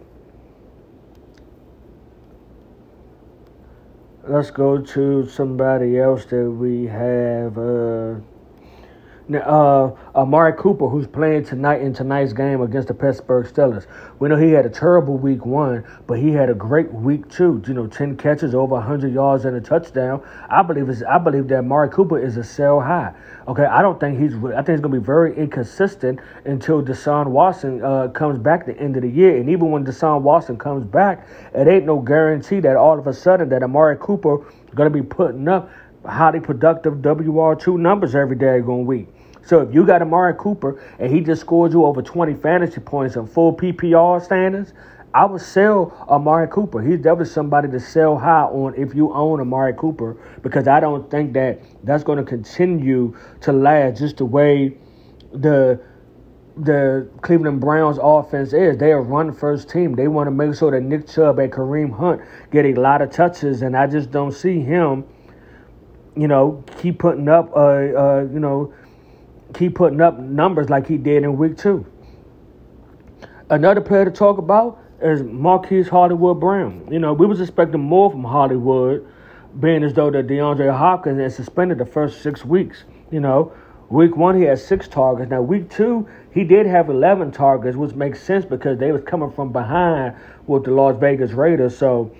Let's 4.25 4.51
go 4.51 4.77
to 4.77 5.27
somebody 5.27 5.99
else 5.99 6.25
that 6.25 6.49
we 6.49 6.85
have. 6.85 7.57
Uh, 7.57 8.19
uh, 9.35 9.91
Amari 10.15 10.53
Cooper, 10.53 10.87
who's 10.87 11.07
playing 11.07 11.45
tonight 11.45 11.81
in 11.81 11.93
tonight's 11.93 12.33
game 12.33 12.61
against 12.61 12.87
the 12.87 12.93
Pittsburgh 12.93 13.45
Steelers. 13.45 13.85
We 14.19 14.29
know 14.29 14.35
he 14.35 14.51
had 14.51 14.65
a 14.65 14.69
terrible 14.69 15.17
week 15.17 15.45
one, 15.45 15.83
but 16.07 16.19
he 16.19 16.31
had 16.31 16.49
a 16.49 16.53
great 16.53 16.91
week 16.91 17.29
two. 17.29 17.61
You 17.67 17.73
know, 17.73 17.87
ten 17.87 18.17
catches, 18.17 18.53
over 18.53 18.73
100 18.75 19.13
yards, 19.13 19.45
and 19.45 19.55
a 19.55 19.61
touchdown. 19.61 20.23
I 20.49 20.63
believe 20.63 20.89
is 20.89 21.03
I 21.03 21.17
believe 21.17 21.47
that 21.49 21.59
Amari 21.59 21.89
Cooper 21.89 22.19
is 22.19 22.37
a 22.37 22.43
sell 22.43 22.79
high. 22.79 23.13
Okay, 23.47 23.65
I 23.65 23.81
don't 23.81 23.99
think 23.99 24.19
he's. 24.19 24.33
I 24.35 24.61
think 24.61 24.69
he's 24.69 24.81
going 24.81 24.93
to 24.93 24.99
be 24.99 25.05
very 25.05 25.35
inconsistent 25.35 26.19
until 26.45 26.81
Deshaun 26.81 27.27
Watson 27.27 27.83
uh, 27.83 28.07
comes 28.09 28.39
back 28.39 28.65
the 28.65 28.77
end 28.77 28.95
of 28.95 29.03
the 29.03 29.09
year. 29.09 29.37
And 29.37 29.49
even 29.49 29.71
when 29.71 29.85
Deshaun 29.85 30.21
Watson 30.21 30.57
comes 30.57 30.85
back, 30.85 31.27
it 31.53 31.67
ain't 31.67 31.85
no 31.85 31.99
guarantee 31.99 32.59
that 32.61 32.75
all 32.75 32.97
of 32.97 33.07
a 33.07 33.13
sudden 33.13 33.49
that 33.49 33.63
Amari 33.63 33.97
Cooper 33.99 34.45
is 34.67 34.73
going 34.73 34.91
to 34.91 34.97
be 34.97 35.05
putting 35.05 35.47
up 35.47 35.69
highly 36.05 36.39
productive 36.39 36.95
WR2 36.95 37.79
numbers 37.79 38.15
every 38.15 38.35
day 38.35 38.59
going 38.59 38.85
week. 38.85 39.07
So 39.43 39.61
if 39.61 39.73
you 39.73 39.85
got 39.85 40.01
Amari 40.01 40.33
Cooper 40.37 40.81
and 40.99 41.13
he 41.13 41.21
just 41.21 41.41
scored 41.41 41.73
you 41.73 41.85
over 41.85 42.01
20 42.01 42.33
fantasy 42.35 42.79
points 42.79 43.17
on 43.17 43.27
full 43.27 43.55
PPR 43.55 44.23
standards, 44.23 44.73
I 45.13 45.25
would 45.25 45.41
sell 45.41 45.95
Amari 46.09 46.47
Cooper. 46.47 46.81
He's 46.81 46.97
definitely 46.97 47.25
somebody 47.25 47.69
to 47.69 47.79
sell 47.79 48.17
high 48.17 48.43
on 48.43 48.73
if 48.75 48.95
you 48.95 49.13
own 49.13 49.39
Amari 49.41 49.73
Cooper 49.73 50.17
because 50.41 50.67
I 50.67 50.79
don't 50.79 51.09
think 51.11 51.33
that 51.33 51.61
that's 51.83 52.03
going 52.03 52.17
to 52.17 52.23
continue 52.23 53.15
to 53.41 53.51
last 53.51 53.99
just 53.99 54.17
the 54.17 54.25
way 54.25 54.77
the 55.31 55.79
the 56.55 57.09
Cleveland 57.21 57.61
Browns 57.61 57.97
offense 58.01 58.53
is. 58.53 58.77
They 58.77 58.91
are 58.91 59.01
run 59.01 59.33
first 59.33 59.69
team. 59.69 59.95
They 59.95 60.07
want 60.07 60.27
to 60.27 60.31
make 60.31 60.55
sure 60.55 60.71
that 60.71 60.81
Nick 60.81 61.07
Chubb 61.07 61.39
and 61.39 61.51
Kareem 61.51 61.95
Hunt 61.95 62.21
get 62.51 62.65
a 62.65 62.73
lot 62.75 63.01
of 63.01 63.11
touches, 63.11 63.63
and 63.63 63.75
I 63.75 63.87
just 63.87 64.11
don't 64.11 64.31
see 64.31 64.59
him, 64.59 65.03
you 66.15 66.27
know, 66.27 66.63
keep 66.77 66.99
putting 66.99 67.27
up, 67.27 67.51
uh 67.55 68.21
you 68.31 68.39
know, 68.39 68.73
keep 69.53 69.75
putting 69.75 70.01
up 70.01 70.19
numbers 70.19 70.69
like 70.69 70.87
he 70.87 70.97
did 70.97 71.23
in 71.23 71.37
week 71.37 71.57
two. 71.57 71.85
Another 73.49 73.81
player 73.81 74.05
to 74.05 74.11
talk 74.11 74.37
about 74.37 74.79
is 75.01 75.21
Marquise 75.21 75.89
Hollywood 75.89 76.39
Brown. 76.39 76.87
You 76.89 76.99
know, 76.99 77.13
we 77.13 77.25
was 77.25 77.41
expecting 77.41 77.81
more 77.81 78.09
from 78.09 78.23
Hollywood, 78.23 79.05
being 79.59 79.83
as 79.83 79.93
though 79.93 80.09
that 80.09 80.27
DeAndre 80.27 80.75
Hopkins 80.75 81.19
is 81.19 81.35
suspended 81.35 81.77
the 81.77 81.85
first 81.85 82.21
six 82.21 82.43
weeks. 82.43 82.83
You 83.11 83.19
know, 83.19 83.53
week 83.89 84.15
one 84.15 84.37
he 84.37 84.43
had 84.43 84.59
six 84.59 84.87
targets. 84.87 85.29
Now 85.29 85.41
week 85.41 85.69
two 85.69 86.07
he 86.33 86.43
did 86.43 86.65
have 86.65 86.89
eleven 86.89 87.31
targets, 87.31 87.77
which 87.77 87.93
makes 87.95 88.23
sense 88.23 88.45
because 88.45 88.79
they 88.79 88.91
was 88.91 89.03
coming 89.03 89.31
from 89.31 89.51
behind 89.51 90.15
with 90.47 90.63
the 90.63 90.71
Las 90.71 90.95
Vegas 90.99 91.31
Raiders. 91.31 91.77
So 91.77 92.15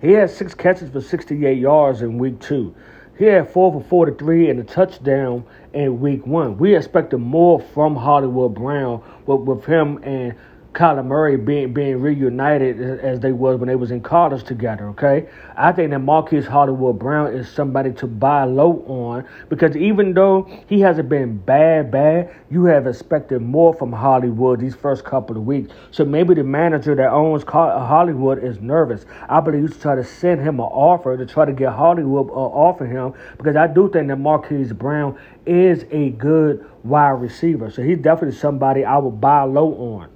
he 0.00 0.12
had 0.12 0.30
six 0.30 0.52
catches 0.52 0.90
for 0.90 1.00
68 1.00 1.56
yards 1.58 2.02
in 2.02 2.18
week 2.18 2.40
two. 2.40 2.74
He 3.18 3.26
had 3.26 3.48
four 3.48 3.72
for 3.72 3.82
43 3.82 4.50
and 4.50 4.60
a 4.60 4.64
touchdown 4.64 5.44
in 5.72 6.00
week 6.00 6.26
one. 6.26 6.56
We 6.56 6.74
expected 6.74 7.18
more 7.18 7.60
from 7.60 7.94
Hollywood 7.94 8.54
Brown 8.54 9.02
with, 9.26 9.40
with 9.40 9.64
him 9.64 10.00
and 10.02 10.34
Kyler 10.74 11.04
Murray 11.04 11.36
being 11.36 11.74
being 11.74 12.00
reunited 12.00 12.80
as 12.80 13.20
they 13.20 13.32
was 13.32 13.58
when 13.58 13.68
they 13.68 13.76
was 13.76 13.90
in 13.90 14.00
college 14.00 14.42
together. 14.42 14.88
Okay, 14.88 15.28
I 15.54 15.70
think 15.70 15.90
that 15.90 15.98
Marquise 15.98 16.46
Hollywood 16.46 16.98
Brown 16.98 17.34
is 17.34 17.46
somebody 17.48 17.92
to 17.92 18.06
buy 18.06 18.44
low 18.44 18.82
on 18.86 19.26
because 19.50 19.76
even 19.76 20.14
though 20.14 20.48
he 20.68 20.80
hasn't 20.80 21.10
been 21.10 21.36
bad, 21.36 21.90
bad, 21.90 22.34
you 22.50 22.64
have 22.64 22.86
expected 22.86 23.42
more 23.42 23.74
from 23.74 23.92
Hollywood 23.92 24.60
these 24.60 24.74
first 24.74 25.04
couple 25.04 25.36
of 25.36 25.44
weeks. 25.44 25.74
So 25.90 26.06
maybe 26.06 26.32
the 26.34 26.44
manager 26.44 26.94
that 26.94 27.10
owns 27.10 27.42
Hollywood 27.42 28.42
is 28.42 28.58
nervous. 28.60 29.04
I 29.28 29.40
believe 29.40 29.62
you 29.62 29.68
should 29.68 29.82
try 29.82 29.94
to 29.94 30.04
send 30.04 30.40
him 30.40 30.58
an 30.58 30.66
offer 30.66 31.18
to 31.18 31.26
try 31.26 31.44
to 31.44 31.52
get 31.52 31.72
Hollywood 31.72 32.30
uh, 32.30 32.32
off 32.32 32.80
of 32.80 32.88
him 32.88 33.12
because 33.36 33.56
I 33.56 33.66
do 33.66 33.90
think 33.90 34.08
that 34.08 34.16
Marquise 34.16 34.72
Brown 34.72 35.18
is 35.44 35.84
a 35.90 36.10
good 36.10 36.66
wide 36.82 37.20
receiver. 37.20 37.70
So 37.70 37.82
he's 37.82 37.98
definitely 37.98 38.38
somebody 38.38 38.86
I 38.86 38.96
would 38.96 39.20
buy 39.20 39.42
low 39.42 39.74
on. 39.74 40.11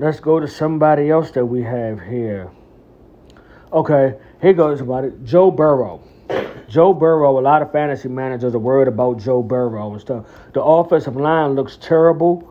Let's 0.00 0.18
go 0.18 0.40
to 0.40 0.48
somebody 0.48 1.10
else 1.10 1.30
that 1.32 1.44
we 1.44 1.60
have 1.60 2.00
here. 2.00 2.50
Okay, 3.70 4.14
here 4.40 4.54
goes 4.54 4.80
about 4.80 5.04
it. 5.04 5.24
Joe 5.24 5.50
Burrow. 5.50 6.02
Joe 6.70 6.94
Burrow, 6.94 7.38
a 7.38 7.42
lot 7.42 7.60
of 7.60 7.70
fantasy 7.70 8.08
managers 8.08 8.54
are 8.54 8.58
worried 8.58 8.88
about 8.88 9.18
Joe 9.18 9.42
Burrow 9.42 9.92
and 9.92 10.00
stuff. 10.00 10.24
The 10.54 10.62
offensive 10.62 11.16
line 11.16 11.50
looks 11.50 11.76
terrible. 11.76 12.50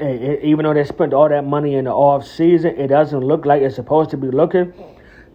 even 0.00 0.64
though 0.64 0.74
they 0.74 0.82
spent 0.82 1.12
all 1.14 1.28
that 1.28 1.44
money 1.44 1.76
in 1.76 1.84
the 1.84 1.92
off 1.92 2.26
season, 2.26 2.76
it 2.76 2.88
doesn't 2.88 3.20
look 3.20 3.46
like 3.46 3.62
it's 3.62 3.76
supposed 3.76 4.10
to 4.10 4.16
be 4.16 4.32
looking. 4.32 4.72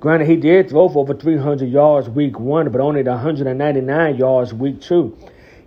Granted, 0.01 0.27
he 0.27 0.36
did 0.36 0.69
throw 0.69 0.89
for 0.89 0.99
over 0.99 1.13
300 1.13 1.69
yards 1.69 2.10
week 2.10 2.38
one, 2.41 2.69
but 2.69 2.81
only 2.81 3.03
199 3.03 4.17
yards 4.17 4.53
week 4.53 4.81
two. 4.81 5.17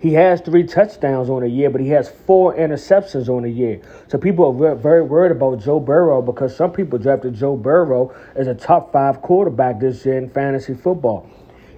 He 0.00 0.14
has 0.14 0.40
three 0.40 0.64
touchdowns 0.64 1.28
on 1.28 1.42
a 1.42 1.46
year, 1.46 1.68
but 1.68 1.82
he 1.82 1.88
has 1.88 2.08
four 2.08 2.54
interceptions 2.56 3.28
on 3.28 3.44
a 3.44 3.48
year. 3.48 3.82
So 4.08 4.16
people 4.16 4.46
are 4.46 4.74
very 4.74 5.02
worried 5.02 5.30
about 5.30 5.60
Joe 5.60 5.78
Burrow 5.78 6.22
because 6.22 6.56
some 6.56 6.72
people 6.72 6.98
drafted 6.98 7.34
Joe 7.34 7.54
Burrow 7.54 8.14
as 8.34 8.46
a 8.46 8.54
top 8.54 8.92
five 8.92 9.20
quarterback 9.20 9.78
this 9.78 10.06
year 10.06 10.16
in 10.16 10.30
fantasy 10.30 10.72
football. 10.72 11.28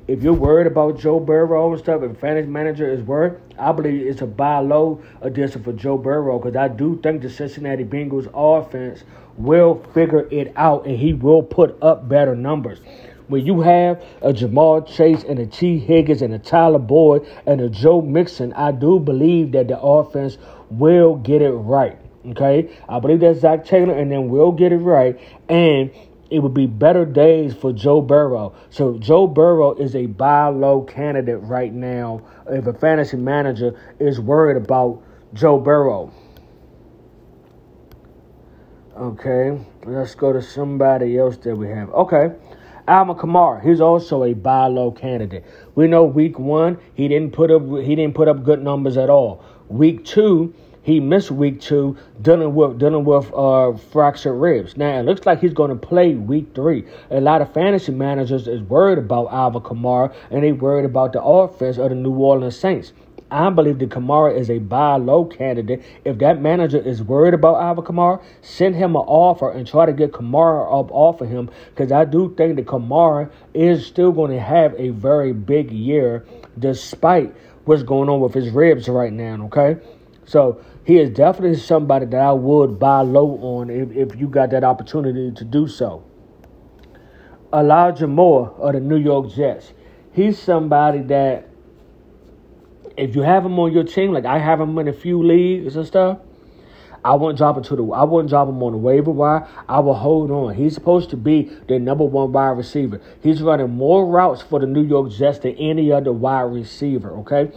If 0.07 0.23
you're 0.23 0.35
worried 0.35 0.69
about 0.69 1.01
Joe 1.01 1.19
Burrow 1.19 1.73
and 1.73 1.81
stuff, 1.81 2.03
and 2.03 2.17
fantasy 2.17 2.49
manager 2.49 2.89
is 2.89 3.03
worried, 3.03 3.41
I 3.59 3.73
believe 3.73 4.07
it's 4.07 4.23
a 4.23 4.27
buy 4.27 4.59
low 4.59 5.03
addition 5.21 5.65
for 5.65 5.73
Joe 5.73 5.99
Burrow 5.99 6.39
because 6.39 6.55
I 6.55 6.69
do 6.69 7.01
think 7.03 7.23
the 7.23 7.31
Cincinnati 7.31 7.85
Bengals 7.85 8.31
offense 8.35 9.03
will 9.37 9.83
figure 9.95 10.29
it 10.31 10.53
out 10.55 10.87
and 10.87 10.97
he 10.97 11.13
will 11.13 11.43
put 11.43 11.77
up 11.83 12.09
better 12.09 12.37
numbers 12.37 12.81
when 13.29 13.47
you 13.47 13.61
have 13.61 14.03
a 14.21 14.33
Ja'Marr 14.33 14.87
Chase 14.87 15.25
and 15.25 15.39
a 15.39 15.47
Tee 15.47 15.79
Higgins 15.79 16.23
and 16.23 16.35
a 16.35 16.39
Tyler 16.39 16.79
Boyd 16.79 17.27
and 17.47 17.61
a 17.61 17.69
Joe 17.69 18.03
Mixon, 18.03 18.53
I 18.55 18.73
do 18.73 18.99
believe 18.99 19.53
that 19.53 19.69
the 19.69 19.81
offense 19.81 20.39
will 20.71 21.17
get 21.17 21.43
it 21.43 21.53
right. 21.53 21.99
Okay, 22.25 22.71
I 22.89 23.01
believe 23.01 23.21
that 23.21 23.37
Zac 23.37 23.65
Taylor 23.65 23.95
and 23.95 24.11
then 24.11 24.29
we'll 24.29 24.53
get 24.53 24.73
it 24.73 24.77
right, 24.77 25.19
and 25.49 25.91
it 26.31 26.39
would 26.39 26.55
be 26.55 26.67
better 26.67 27.05
days 27.05 27.53
for 27.53 27.73
Joe 27.73 28.01
Burrow. 28.01 28.55
So 28.71 28.97
Joe 28.97 29.27
Burrow 29.27 29.75
is 29.75 29.95
a 29.97 30.07
buy 30.07 30.47
low 30.49 30.83
candidate 30.83 31.41
right 31.43 31.73
now. 31.73 32.23
If 32.47 32.67
a 32.67 32.73
fantasy 32.73 33.19
manager 33.19 33.79
is 33.99 34.19
worried 34.21 34.57
about 34.57 35.03
Joe 35.35 35.59
Burrow. 35.59 36.13
Okay, 38.97 39.59
let's 39.85 40.15
go 40.15 40.33
to 40.33 40.41
somebody 40.41 41.19
else 41.19 41.37
that 41.39 41.57
we 41.57 41.69
have. 41.69 41.91
Okay, 41.91 42.31
Alvin 42.89 43.15
Kamara, 43.15 43.63
he's 43.63 43.81
also 43.81 44.25
a 44.25 44.33
buy 44.33 44.67
low 44.67 44.91
candidate. 44.91 45.45
We 45.75 45.87
know 45.87 46.05
week 46.05 46.39
one 46.39 46.79
he 46.95 47.09
didn't 47.09 47.33
put 47.33 47.51
up 47.51 47.63
he 47.63 47.95
didn't 47.95 48.15
put 48.15 48.29
up 48.29 48.45
good 48.45 48.63
numbers 48.63 48.97
at 48.97 49.09
all. 49.09 49.45
Week 49.69 50.05
two 50.05 50.53
he 50.83 50.99
missed 50.99 51.31
week 51.31 51.61
two, 51.61 51.97
dealing 52.21 52.55
with 52.55 52.79
dealing 52.79 53.05
with 53.05 53.33
uh, 53.33 53.73
fractured 53.93 54.35
ribs. 54.35 54.77
Now 54.77 54.99
it 54.99 55.05
looks 55.05 55.25
like 55.25 55.41
he's 55.41 55.55
going 55.55 55.71
to 55.71 55.77
play 55.77 56.15
week 56.15 56.55
three. 56.55 56.85
A 57.11 57.21
lot 57.21 57.41
of 57.41 57.55
fantasy 57.55 57.93
managers 57.93 58.49
is 58.49 58.61
worried 58.63 58.99
about 58.99 59.33
Alvin 59.33 59.63
Kamara, 59.63 60.13
and 60.31 60.43
they 60.43 60.51
worried 60.51 60.85
about 60.85 61.13
the 61.13 61.23
offense 61.23 61.79
of 61.79 61.91
the 61.91 61.95
New 61.95 62.13
Orleans 62.13 62.59
Saints. 62.59 62.93
I 63.33 63.49
believe 63.51 63.79
that 63.79 63.89
Kamara 63.89 64.39
is 64.39 64.51
a 64.51 64.59
buy 64.59 64.97
low 64.97 65.25
candidate. 65.25 65.83
If 66.05 66.19
that 66.19 66.41
manager 66.41 66.79
is 66.79 67.03
worried 67.03 67.33
about 67.33 67.63
Alvin 67.63 67.85
Kamara, 67.85 68.23
send 68.43 68.75
him 68.75 68.95
an 68.95 69.03
offer 69.03 69.51
and 69.51 69.67
try 69.67 69.87
to 69.87 69.93
get 69.93 70.13
Kamara 70.13 70.81
up 70.81 70.91
off 70.93 71.21
of 71.23 71.29
him 71.29 71.51
because 71.71 71.91
I 71.91 72.05
do 72.05 72.35
think 72.37 72.57
that 72.57 72.67
Kamara 72.67 73.31
is 73.55 73.87
still 73.87 74.13
going 74.13 74.33
to 74.33 74.41
have 74.41 74.75
a 74.79 74.91
very 74.91 75.33
big 75.33 75.73
year 75.73 76.27
despite 76.59 77.35
what's 77.65 77.83
going 77.83 78.09
on 78.09 78.21
with 78.21 78.35
his 78.35 78.51
ribs 78.51 78.89
right 78.89 79.13
now, 79.13 79.47
okay? 79.47 79.81
So 80.27 80.63
he 80.85 80.99
is 80.99 81.11
definitely 81.11 81.59
somebody 81.59 82.07
that 82.07 82.21
I 82.21 82.33
would 82.33 82.79
buy 82.79 83.01
low 83.01 83.39
on 83.39 83.71
if, 83.71 83.91
if 83.93 84.21
you 84.21 84.29
got 84.29 84.51
that 84.51 84.65
opportunity 84.65 85.33
to 85.33 85.45
do 85.45 85.67
so. 85.67 86.05
Elijah 87.53 88.07
Moore 88.07 88.55
of 88.59 88.73
the 88.75 88.81
New 88.81 88.97
York 88.97 89.31
Jets. 89.31 89.73
He's 90.13 90.39
somebody 90.39 91.01
that 91.03 91.49
if 93.03 93.17
you 93.17 93.23
have 93.23 93.45
him 93.45 93.59
on 93.59 93.73
your 93.73 93.83
team, 93.83 94.13
like 94.13 94.25
I 94.25 94.39
have 94.39 94.61
him 94.61 94.79
in 94.79 94.87
a 94.87 94.93
few 94.93 95.23
leagues 95.23 95.75
and 95.75 95.85
stuff, 95.85 96.19
I 97.05 97.17
wouldn't 97.17 97.37
drop 97.37 97.57
him 97.57 97.65
to 97.65 97.77
the. 97.77 97.85
I 97.91 98.05
wouldn't 98.05 98.31
drop 98.31 98.49
him 98.49 98.63
on 98.63 98.73
the 98.73 98.79
waiver 98.79 99.11
wire. 99.11 99.49
I 99.69 99.81
will 99.81 99.95
hold 99.95 100.31
on. 100.31 100.55
He's 100.55 100.75
supposed 100.75 101.11
to 101.11 101.17
be 101.17 101.51
the 101.67 101.81
number 101.81 102.05
one 102.05 102.31
wide 102.31 102.57
receiver. 102.57 103.01
He's 103.21 103.43
running 103.43 103.71
more 103.71 104.07
routes 104.07 104.41
for 104.43 104.61
the 104.61 104.67
New 104.67 104.85
York 104.85 105.11
Jets 105.11 105.41
than 105.41 105.57
any 105.57 105.91
other 105.91 106.13
wide 106.13 106.43
receiver. 106.43 107.11
Okay. 107.19 107.51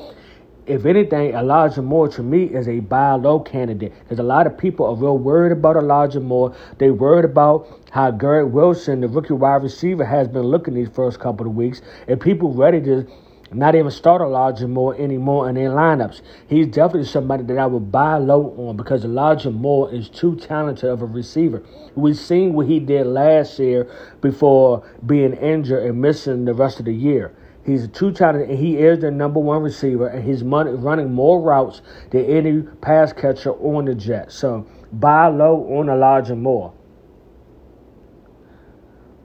If 0.65 0.87
anything, 0.87 1.35
Elijah 1.35 1.83
Moore 1.83 2.07
to 2.09 2.23
me 2.23 2.45
is 2.45 2.67
a 2.67 2.79
buy 2.79 3.11
low 3.11 3.39
candidate 3.39 3.93
because 3.99 4.17
a 4.17 4.23
lot 4.23 4.47
of 4.47 4.57
people 4.57 4.87
are 4.87 4.95
real 4.95 5.19
worried 5.19 5.51
about 5.51 5.75
Elijah 5.75 6.19
Moore. 6.19 6.55
They 6.79 6.89
worried 6.89 7.25
about 7.25 7.67
how 7.91 8.09
Garrett 8.09 8.49
Wilson, 8.49 9.01
the 9.01 9.07
rookie 9.07 9.35
wide 9.35 9.61
receiver, 9.61 10.03
has 10.03 10.27
been 10.27 10.41
looking 10.41 10.73
these 10.73 10.89
first 10.89 11.19
couple 11.19 11.45
of 11.45 11.53
weeks, 11.53 11.83
and 12.07 12.19
people 12.19 12.51
ready 12.51 12.81
to 12.81 13.07
not 13.51 13.75
even 13.75 13.91
start 13.91 14.21
Elijah 14.21 14.67
Moore 14.67 14.95
anymore 14.95 15.47
in 15.47 15.55
their 15.55 15.69
lineups. 15.69 16.21
He's 16.47 16.67
definitely 16.67 17.07
somebody 17.07 17.43
that 17.43 17.57
I 17.57 17.65
would 17.67 17.91
buy 17.91 18.17
low 18.17 18.55
on 18.57 18.75
because 18.75 19.05
Elijah 19.05 19.51
Moore 19.51 19.93
is 19.93 20.09
too 20.09 20.35
talented 20.35 20.89
of 20.89 21.01
a 21.01 21.05
receiver. 21.05 21.63
We've 21.95 22.17
seen 22.17 22.53
what 22.53 22.67
he 22.67 22.79
did 22.79 23.05
last 23.05 23.59
year 23.59 23.89
before 24.21 24.83
being 25.05 25.33
injured 25.33 25.83
and 25.83 26.01
missing 26.01 26.45
the 26.45 26.53
rest 26.53 26.79
of 26.79 26.85
the 26.85 26.93
year. 26.93 27.35
He's 27.65 27.83
a 27.83 27.87
two 27.87 28.11
talented, 28.11 28.49
and 28.49 28.59
he 28.59 28.77
is 28.77 28.99
the 28.99 29.09
number 29.09 29.39
one 29.39 29.63
receiver, 29.63 30.07
and 30.07 30.23
he's 30.23 30.43
running 30.43 31.13
more 31.13 31.41
routes 31.41 31.81
than 32.11 32.25
any 32.25 32.61
pass 32.61 33.11
catcher 33.11 33.53
on 33.53 33.85
the 33.85 33.95
Jets. 33.95 34.35
So 34.35 34.67
buy 34.91 35.27
low 35.27 35.79
on 35.79 35.89
Elijah 35.89 36.35
Moore. 36.35 36.73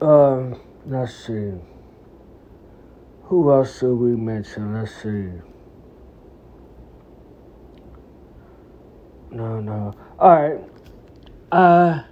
Um, 0.01 0.59
let's 0.87 1.13
see. 1.27 1.53
Who 3.31 3.49
else 3.49 3.79
should 3.79 3.95
we 3.95 4.09
mention? 4.09 4.73
Let's 4.73 4.93
see. 4.93 5.29
No, 9.31 9.61
no. 9.61 9.93
All 10.19 10.35
right. 10.35 10.59
Uh, 11.49 12.03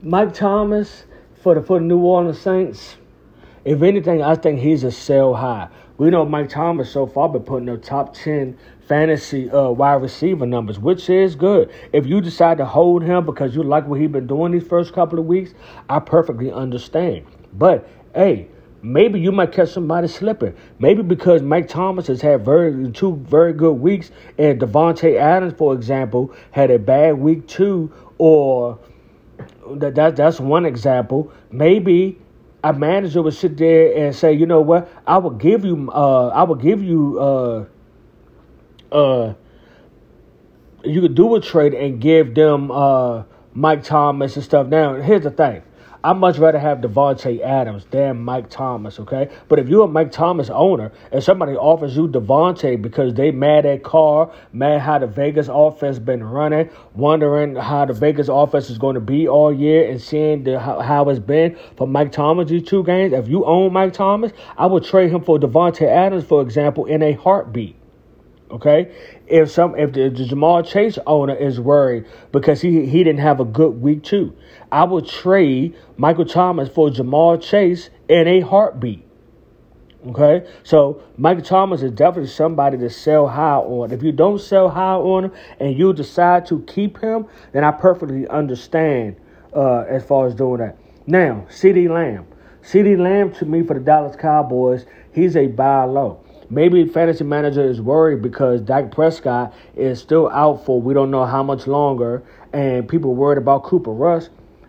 Mike 0.00 0.32
Thomas 0.32 1.04
for 1.42 1.54
the 1.54 1.60
for 1.60 1.78
the 1.80 1.84
New 1.84 1.98
Orleans 1.98 2.40
Saints. 2.40 2.96
If 3.66 3.82
anything, 3.82 4.22
I 4.22 4.36
think 4.36 4.60
he's 4.60 4.84
a 4.84 4.90
sell 4.90 5.34
high. 5.34 5.68
We 5.98 6.08
know 6.08 6.24
Mike 6.24 6.48
Thomas 6.48 6.90
so 6.90 7.06
far 7.06 7.28
been 7.28 7.42
putting 7.42 7.68
up 7.68 7.82
top 7.82 8.14
ten 8.14 8.56
fantasy 8.80 9.50
uh, 9.50 9.68
wide 9.68 10.00
receiver 10.00 10.46
numbers, 10.46 10.78
which 10.78 11.10
is 11.10 11.34
good. 11.34 11.70
If 11.92 12.06
you 12.06 12.22
decide 12.22 12.56
to 12.56 12.64
hold 12.64 13.02
him 13.02 13.26
because 13.26 13.54
you 13.54 13.62
like 13.62 13.86
what 13.86 14.00
he's 14.00 14.08
been 14.08 14.26
doing 14.26 14.52
these 14.52 14.66
first 14.66 14.94
couple 14.94 15.18
of 15.18 15.26
weeks, 15.26 15.52
I 15.90 15.98
perfectly 15.98 16.50
understand. 16.50 17.26
But 17.52 17.86
hey, 18.14 18.48
Maybe 18.82 19.18
you 19.18 19.32
might 19.32 19.52
catch 19.52 19.70
somebody 19.70 20.06
slipping. 20.08 20.54
Maybe 20.78 21.02
because 21.02 21.42
Mike 21.42 21.68
Thomas 21.68 22.06
has 22.06 22.20
had 22.22 22.44
very 22.44 22.90
two 22.92 23.16
very 23.16 23.52
good 23.52 23.72
weeks, 23.72 24.10
and 24.38 24.60
Davante 24.60 25.16
Adams, 25.18 25.54
for 25.58 25.74
example, 25.74 26.32
had 26.52 26.70
a 26.70 26.78
bad 26.78 27.18
week 27.18 27.48
too, 27.48 27.92
or 28.18 28.78
that, 29.72 29.94
that 29.96 30.16
that's 30.16 30.38
one 30.38 30.64
example. 30.64 31.32
Maybe 31.50 32.18
a 32.62 32.72
manager 32.72 33.22
would 33.22 33.34
sit 33.34 33.56
there 33.56 33.96
and 33.96 34.14
say, 34.14 34.32
you 34.32 34.46
know 34.46 34.60
what, 34.60 34.88
I 35.06 35.18
will 35.18 35.30
give 35.30 35.64
you, 35.64 35.90
uh, 35.92 36.28
I 36.28 36.44
will 36.44 36.56
give 36.56 36.82
you, 36.82 37.18
uh, 37.20 37.64
uh, 38.92 39.34
you 40.84 41.00
could 41.00 41.14
do 41.14 41.34
a 41.34 41.40
trade 41.40 41.74
and 41.74 42.00
give 42.00 42.34
them 42.34 42.70
uh 42.70 43.24
Mike 43.54 43.82
Thomas 43.82 44.36
and 44.36 44.44
stuff. 44.44 44.68
Now, 44.68 44.94
here's 44.94 45.24
the 45.24 45.32
thing. 45.32 45.62
I'd 46.08 46.16
much 46.16 46.38
rather 46.38 46.58
have 46.58 46.78
Davante 46.78 47.42
Adams 47.42 47.84
than 47.90 48.24
Mike 48.24 48.48
Thomas, 48.48 48.98
okay? 48.98 49.28
But 49.46 49.58
if 49.58 49.68
you're 49.68 49.84
a 49.84 49.88
Mike 49.88 50.10
Thomas 50.10 50.48
owner 50.48 50.90
and 51.12 51.22
somebody 51.22 51.52
offers 51.52 51.94
you 51.96 52.08
Davante 52.08 52.80
because 52.80 53.12
they 53.12 53.30
mad 53.30 53.66
at 53.66 53.82
Carr, 53.82 54.32
mad 54.54 54.80
how 54.80 55.00
the 55.00 55.06
Vegas 55.06 55.50
offense 55.52 55.98
been 55.98 56.24
running, 56.24 56.70
wondering 56.94 57.56
how 57.56 57.84
the 57.84 57.92
Vegas 57.92 58.28
offense 58.30 58.70
is 58.70 58.78
going 58.78 58.94
to 58.94 59.02
be 59.02 59.28
all 59.28 59.52
year 59.52 59.86
and 59.86 60.00
seeing 60.00 60.44
the, 60.44 60.58
how, 60.58 60.80
how 60.80 61.06
it's 61.10 61.18
been 61.18 61.58
for 61.76 61.86
Mike 61.86 62.10
Thomas 62.10 62.48
these 62.48 62.66
two 62.66 62.82
games, 62.84 63.12
if 63.12 63.28
you 63.28 63.44
own 63.44 63.74
Mike 63.74 63.92
Thomas, 63.92 64.32
I 64.56 64.64
would 64.64 64.84
trade 64.84 65.12
him 65.12 65.22
for 65.22 65.38
Davante 65.38 65.86
Adams, 65.86 66.24
for 66.24 66.40
example, 66.40 66.86
in 66.86 67.02
a 67.02 67.12
heartbeat. 67.12 67.77
Okay, 68.50 68.94
if 69.26 69.50
some 69.50 69.76
if 69.76 69.92
the, 69.92 70.08
the, 70.08 70.24
Ja'Marr 70.24 70.66
Chase 70.66 70.98
owner 71.06 71.34
is 71.34 71.60
worried 71.60 72.06
because 72.32 72.62
he 72.62 72.86
he 72.86 73.04
didn't 73.04 73.20
have 73.20 73.40
a 73.40 73.44
good 73.44 73.82
week 73.82 74.02
too, 74.02 74.34
I 74.72 74.84
would 74.84 75.06
trade 75.06 75.76
Michael 75.98 76.24
Thomas 76.24 76.70
for 76.70 76.88
Ja'Marr 76.88 77.42
Chase 77.42 77.90
in 78.08 78.26
a 78.26 78.40
heartbeat. 78.40 79.04
Okay, 80.06 80.48
so 80.62 81.02
Michael 81.18 81.42
Thomas 81.42 81.82
is 81.82 81.90
definitely 81.90 82.30
somebody 82.30 82.78
to 82.78 82.88
sell 82.88 83.26
high 83.26 83.56
on. 83.56 83.90
If 83.90 84.02
you 84.02 84.12
don't 84.12 84.40
sell 84.40 84.70
high 84.70 84.94
on 84.94 85.24
him 85.24 85.32
and 85.60 85.76
you 85.76 85.92
decide 85.92 86.46
to 86.46 86.62
keep 86.62 86.98
him, 86.98 87.26
then 87.52 87.64
I 87.64 87.72
perfectly 87.72 88.26
understand 88.28 89.16
uh, 89.54 89.80
as 89.80 90.04
far 90.04 90.26
as 90.26 90.34
doing 90.34 90.60
that. 90.60 90.78
Now, 91.06 91.46
CeeDee 91.50 91.90
Lamb. 91.90 92.26
CeeDee 92.62 92.96
Lamb 92.96 93.32
to 93.34 93.44
me 93.44 93.62
for 93.62 93.74
the 93.74 93.80
Dallas 93.80 94.16
Cowboys, 94.16 94.86
he's 95.12 95.36
a 95.36 95.48
buy 95.48 95.84
low. 95.84 96.24
Maybe 96.50 96.86
fantasy 96.86 97.24
manager 97.24 97.62
is 97.62 97.78
worried 97.78 98.22
because 98.22 98.62
Dak 98.62 98.90
Prescott 98.90 99.52
is 99.76 100.00
still 100.00 100.30
out 100.30 100.64
for 100.64 100.80
we 100.80 100.94
don't 100.94 101.10
know 101.10 101.26
how 101.26 101.42
much 101.42 101.66
longer, 101.66 102.22
and 102.54 102.88
people 102.88 103.14
worried 103.14 103.36
about 103.36 103.64
Cooper 103.64 103.92
Rush. 103.92 104.24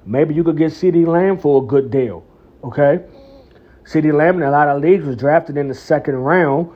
Maybe 0.05 0.33
you 0.33 0.43
could 0.43 0.57
get 0.57 0.73
CeeDee 0.73 1.07
Lamb 1.07 1.37
for 1.37 1.63
a 1.63 1.65
good 1.65 1.89
deal. 1.89 2.25
Okay, 2.65 2.99
CeeDee 3.85 4.13
Lamb 4.13 4.35
in 4.37 4.43
a 4.43 4.51
lot 4.51 4.67
of 4.67 4.81
leagues 4.81 5.05
was 5.05 5.15
drafted 5.15 5.55
in 5.55 5.69
the 5.69 5.73
second 5.73 6.15
round. 6.15 6.69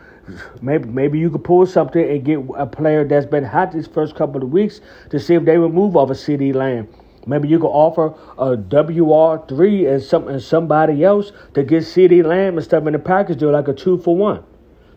Maybe 0.62 0.88
maybe 0.88 1.20
you 1.20 1.30
could 1.30 1.44
pull 1.44 1.66
something 1.66 2.10
and 2.10 2.24
get 2.24 2.40
a 2.56 2.66
player 2.66 3.06
that's 3.06 3.26
been 3.26 3.44
hot 3.44 3.74
these 3.74 3.88
first 3.88 4.16
couple 4.16 4.42
of 4.42 4.54
weeks 4.54 4.80
to 5.10 5.20
see 5.20 5.34
if 5.34 5.44
they 5.44 5.58
would 5.58 5.74
move 5.74 5.98
off 5.98 6.12
of 6.12 6.16
CeeDee 6.16 6.56
Lamb. 6.56 6.88
Maybe 7.28 7.50
you 7.50 7.60
could 7.60 7.68
offer 7.68 8.14
a 8.38 8.56
WR3 8.56 9.96
and 9.96 10.02
some 10.02 10.30
and 10.30 10.42
somebody 10.42 11.04
else 11.04 11.34
to 11.56 11.64
get 11.64 11.84
CeeDee 11.84 12.24
Lamb 12.24 12.56
and 12.58 12.64
stuff 12.64 12.88
in 12.88 12.94
the 12.94 13.00
package 13.00 13.40
deal 13.40 13.52
like 13.52 13.68
a 13.68 13.74
two 13.74 13.98
for 13.98 14.16
one. 14.16 14.46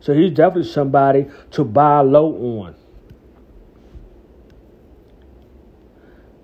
So 0.00 0.14
he's 0.14 0.30
definitely 0.30 0.70
somebody 0.70 1.26
to 1.52 1.64
buy 1.64 2.00
low 2.00 2.32
on. 2.60 2.74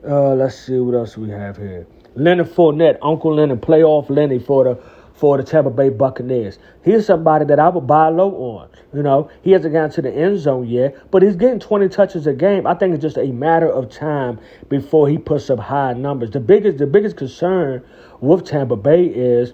Uh, 0.07 0.35
let's 0.35 0.59
see 0.59 0.79
what 0.79 0.95
else 0.97 1.17
we 1.17 1.31
have 1.31 1.57
here. 1.57 1.87
Leonard 2.15 2.49
Fournette, 2.49 2.99
Uncle 3.03 3.35
Leonard, 3.35 3.63
playoff 3.63 4.11
Lenny 4.11 4.39
for 4.39 4.65
the 4.65 4.79
for 5.15 5.37
the 5.37 5.45
Tampa 5.45 5.71
Bay 5.71 5.89
Buccaneers. 5.89 6.59
He's 6.85 7.07
somebody 7.07 7.45
that 7.45 7.61
I 7.61 7.69
would 7.69 7.87
buy 7.87 8.09
low 8.09 8.31
on. 8.31 8.69
You 8.93 9.05
know, 9.05 9.31
he 9.43 9.53
hasn't 9.53 9.73
gotten 9.73 9.91
to 9.93 10.03
the 10.03 10.11
end 10.11 10.41
zone 10.41 10.67
yet, 10.67 10.99
but 11.13 11.23
he's 11.23 11.37
getting 11.37 11.61
20 11.61 11.89
touches 11.91 12.27
a 12.27 12.33
game. 12.33 12.67
I 12.67 12.75
think 12.75 12.95
it's 12.95 13.03
just 13.03 13.19
a 13.19 13.27
matter 13.27 13.71
of 13.71 13.89
time 13.89 14.41
before 14.69 15.09
he 15.09 15.19
puts 15.19 15.49
up 15.51 15.61
high 15.61 15.93
numbers. 15.93 16.31
The 16.31 16.41
biggest 16.41 16.79
the 16.79 16.89
biggest 16.89 17.17
concern 17.17 17.85
with 18.21 18.45
Tampa 18.45 18.75
Bay 18.75 19.05
is 19.05 19.53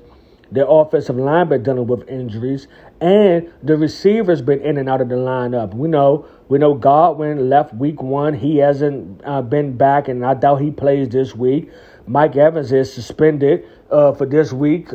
their 0.51 0.67
offensive 0.69 1.17
line 1.17 1.49
been 1.49 1.63
dealing 1.63 1.87
with 1.87 2.09
injuries, 2.09 2.69
and 3.01 3.53
the 3.63 3.77
receivers 3.77 4.41
been 4.43 4.61
in 4.61 4.79
and 4.79 4.89
out 4.89 5.01
of 5.01 5.09
the 5.09 5.17
lineup. 5.17 5.75
We 5.75 5.89
know 5.89 6.27
we 6.49 6.59
know 6.59 6.75
Godwin 6.75 7.51
left 7.51 7.75
week 7.75 8.01
one. 8.03 8.35
He 8.35 8.57
hasn't 8.59 9.21
uh, 9.25 9.43
been 9.43 9.77
back, 9.77 10.09
and 10.09 10.25
I 10.25 10.35
doubt 10.35 10.63
he 10.63 10.71
plays 10.71 11.09
this 11.11 11.35
week. 11.35 11.71
Mike 12.07 12.37
Evans 12.37 12.73
is 12.73 12.93
suspended 12.93 13.67
uh, 13.91 14.13
for 14.13 14.25
this 14.25 14.53
week 14.53 14.89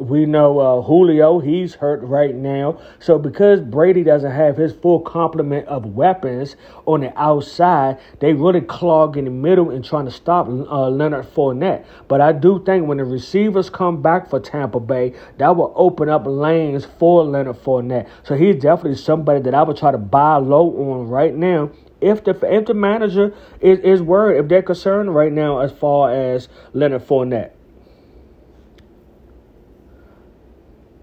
we 0.00 0.26
know 0.26 0.58
uh, 0.58 0.82
Julio, 0.82 1.38
he's 1.38 1.74
hurt 1.74 2.02
right 2.02 2.34
now. 2.34 2.80
So 2.98 3.18
because 3.18 3.60
Brady 3.60 4.02
doesn't 4.02 4.30
have 4.30 4.56
his 4.56 4.72
full 4.72 5.00
complement 5.00 5.66
of 5.66 5.86
weapons 5.86 6.56
on 6.86 7.00
the 7.00 7.18
outside, 7.20 7.98
they 8.20 8.32
really 8.32 8.60
clog 8.60 9.16
in 9.16 9.24
the 9.24 9.30
middle 9.30 9.70
and 9.70 9.84
trying 9.84 10.04
to 10.06 10.10
stop 10.10 10.46
uh, 10.48 10.88
Leonard 10.88 11.26
Fournette. 11.26 11.84
But 12.08 12.20
I 12.20 12.32
do 12.32 12.62
think 12.64 12.86
when 12.86 12.98
the 12.98 13.04
receivers 13.04 13.70
come 13.70 14.02
back 14.02 14.28
for 14.28 14.40
Tampa 14.40 14.80
Bay, 14.80 15.14
that 15.38 15.56
will 15.56 15.72
open 15.76 16.08
up 16.08 16.24
lanes 16.26 16.84
for 16.84 17.24
Leonard 17.24 17.56
Fournette. 17.56 18.08
So 18.22 18.36
he's 18.36 18.56
definitely 18.56 18.98
somebody 18.98 19.40
that 19.40 19.54
I 19.54 19.62
would 19.62 19.76
try 19.76 19.90
to 19.90 19.98
buy 19.98 20.36
low 20.36 20.68
on 20.92 21.08
right 21.08 21.34
now 21.34 21.70
if 22.00 22.22
the 22.24 22.38
if 22.54 22.66
the 22.66 22.74
manager 22.74 23.34
is, 23.60 23.78
is 23.78 24.02
worried, 24.02 24.38
if 24.38 24.48
they're 24.48 24.62
concerned 24.62 25.14
right 25.14 25.32
now 25.32 25.60
as 25.60 25.72
far 25.72 26.12
as 26.12 26.48
Leonard 26.74 27.06
Fournette. 27.06 27.52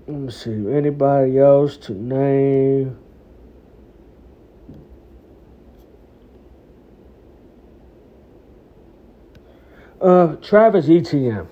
Let 0.08 0.18
me 0.18 0.32
see. 0.32 0.52
Anybody 0.52 1.40
else 1.40 1.78
to 1.78 1.94
name? 1.94 2.98
Uh, 10.02 10.36
Travis 10.38 10.90
Etienne. 10.90 11.48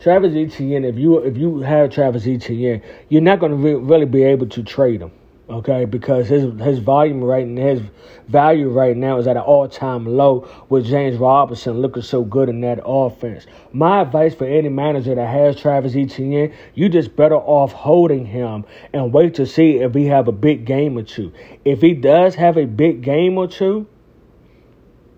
Travis 0.00 0.34
Etienne, 0.34 0.84
if 0.84 0.96
you 0.98 1.18
if 1.18 1.36
you 1.36 1.60
have 1.60 1.90
Travis 1.90 2.26
Etienne, 2.26 2.82
you're 3.08 3.22
not 3.22 3.38
going 3.40 3.52
to 3.52 3.58
re- 3.58 3.74
really 3.74 4.06
be 4.06 4.22
able 4.24 4.46
to 4.48 4.62
trade 4.62 5.02
him, 5.02 5.12
okay? 5.50 5.84
Because 5.84 6.28
his 6.28 6.58
his 6.60 6.78
volume 6.78 7.22
right 7.22 7.44
and 7.44 7.58
his 7.58 7.82
value 8.28 8.68
right 8.68 8.96
now 8.96 9.18
is 9.18 9.26
at 9.26 9.36
an 9.36 9.42
all 9.42 9.68
time 9.68 10.06
low 10.06 10.48
with 10.68 10.86
James 10.86 11.16
Robinson 11.16 11.80
looking 11.80 12.02
so 12.02 12.22
good 12.22 12.48
in 12.48 12.60
that 12.60 12.80
offense. 12.84 13.46
My 13.72 14.02
advice 14.02 14.34
for 14.34 14.46
any 14.46 14.68
manager 14.68 15.14
that 15.14 15.28
has 15.28 15.60
Travis 15.60 15.96
Etienne, 15.96 16.54
you 16.74 16.88
just 16.88 17.16
better 17.16 17.36
off 17.36 17.72
holding 17.72 18.24
him 18.24 18.64
and 18.92 19.12
wait 19.12 19.34
to 19.34 19.46
see 19.46 19.78
if 19.78 19.94
he 19.94 20.06
have 20.06 20.28
a 20.28 20.32
big 20.32 20.64
game 20.64 20.96
or 20.96 21.02
two. 21.02 21.32
If 21.64 21.80
he 21.80 21.94
does 21.94 22.34
have 22.36 22.56
a 22.56 22.66
big 22.66 23.02
game 23.02 23.36
or 23.36 23.48
two, 23.48 23.86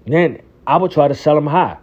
then 0.06 0.40
I 0.66 0.76
would 0.76 0.90
try 0.90 1.08
to 1.08 1.14
sell 1.14 1.36
him 1.36 1.46
high. 1.46 1.78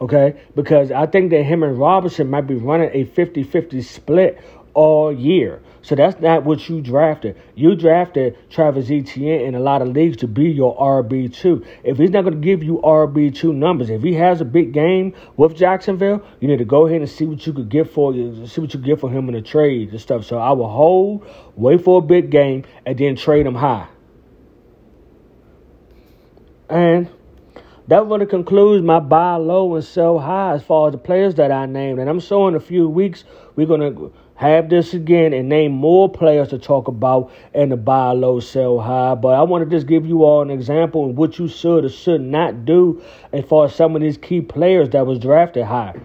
Okay? 0.00 0.40
Because 0.54 0.92
I 0.92 1.06
think 1.06 1.30
that 1.30 1.42
him 1.42 1.62
and 1.62 1.78
Robinson 1.78 2.30
might 2.30 2.46
be 2.46 2.54
running 2.54 2.90
a 2.92 3.04
50 3.04 3.42
50 3.42 3.82
split 3.82 4.40
all 4.78 5.12
year. 5.12 5.60
So 5.82 5.96
that's 5.96 6.20
not 6.20 6.44
what 6.44 6.68
you 6.68 6.80
drafted. 6.80 7.36
You 7.56 7.74
drafted 7.74 8.38
Travis 8.48 8.90
Etienne 8.92 9.40
in 9.40 9.56
a 9.56 9.58
lot 9.58 9.82
of 9.82 9.88
leagues 9.88 10.18
to 10.18 10.28
be 10.28 10.44
your 10.50 10.76
RB2. 10.76 11.66
If 11.82 11.98
he's 11.98 12.10
not 12.10 12.22
going 12.22 12.34
to 12.34 12.40
give 12.40 12.62
you 12.62 12.80
RB2 12.84 13.52
numbers, 13.56 13.90
if 13.90 14.02
he 14.02 14.14
has 14.14 14.40
a 14.40 14.44
big 14.44 14.72
game 14.72 15.14
with 15.36 15.56
Jacksonville, 15.56 16.24
you 16.38 16.46
need 16.46 16.58
to 16.58 16.64
go 16.64 16.86
ahead 16.86 17.00
and 17.00 17.10
see 17.10 17.24
what 17.26 17.44
you 17.44 17.52
could 17.52 17.68
get 17.68 17.90
for 17.90 18.14
you, 18.14 18.46
see 18.46 18.60
what 18.60 18.72
you 18.72 18.78
get 18.78 19.00
for 19.00 19.10
him 19.10 19.28
in 19.28 19.34
a 19.34 19.42
trade 19.42 19.90
and 19.90 20.00
stuff. 20.00 20.24
So 20.24 20.38
I 20.38 20.52
will 20.52 20.68
hold, 20.68 21.26
wait 21.56 21.82
for 21.82 21.98
a 21.98 22.02
big 22.02 22.30
game, 22.30 22.64
and 22.86 22.96
then 22.96 23.16
trade 23.16 23.46
him 23.46 23.56
high. 23.56 23.88
And 26.68 27.10
that 27.88 28.06
really 28.06 28.26
concludes 28.26 28.84
my 28.84 29.00
buy 29.00 29.36
low 29.36 29.74
and 29.74 29.82
sell 29.82 30.18
high 30.18 30.52
as 30.52 30.62
far 30.62 30.88
as 30.88 30.92
the 30.92 30.98
players 30.98 31.36
that 31.36 31.50
I 31.50 31.64
named. 31.64 31.98
And 31.98 32.10
I'm 32.10 32.20
sure 32.20 32.46
in 32.46 32.54
a 32.54 32.60
few 32.60 32.86
weeks 32.86 33.24
we're 33.56 33.66
gonna 33.66 34.10
have 34.38 34.68
this 34.68 34.94
again 34.94 35.32
and 35.32 35.48
name 35.48 35.72
more 35.72 36.08
players 36.08 36.48
to 36.48 36.58
talk 36.58 36.86
about 36.86 37.32
and 37.52 37.72
the 37.72 37.76
buy 37.76 38.12
low, 38.12 38.38
sell 38.38 38.78
high. 38.78 39.16
But 39.16 39.34
I 39.34 39.42
want 39.42 39.68
to 39.68 39.76
just 39.76 39.88
give 39.88 40.06
you 40.06 40.22
all 40.22 40.42
an 40.42 40.50
example 40.50 41.10
of 41.10 41.18
what 41.18 41.40
you 41.40 41.48
should 41.48 41.84
or 41.84 41.88
should 41.88 42.20
not 42.20 42.64
do 42.64 43.02
as 43.32 43.44
far 43.44 43.66
as 43.66 43.74
some 43.74 43.96
of 43.96 44.02
these 44.02 44.16
key 44.16 44.40
players 44.40 44.90
that 44.90 45.06
was 45.06 45.18
drafted 45.18 45.64
high. 45.64 46.00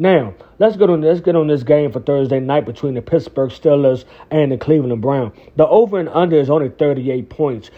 Now, 0.00 0.34
let's 0.58 0.76
get 0.76 0.90
on 0.90 1.00
let's 1.00 1.20
get 1.20 1.36
on 1.36 1.46
this 1.46 1.62
game 1.62 1.92
for 1.92 2.00
Thursday 2.00 2.40
night 2.40 2.66
between 2.66 2.94
the 2.94 3.02
Pittsburgh 3.02 3.50
Steelers 3.50 4.04
and 4.32 4.50
the 4.50 4.58
Cleveland 4.58 5.00
Browns. 5.00 5.32
The 5.54 5.66
over 5.68 6.00
and 6.00 6.08
under 6.08 6.36
is 6.36 6.50
only 6.50 6.70
38 6.70 7.30
points. 7.30 7.70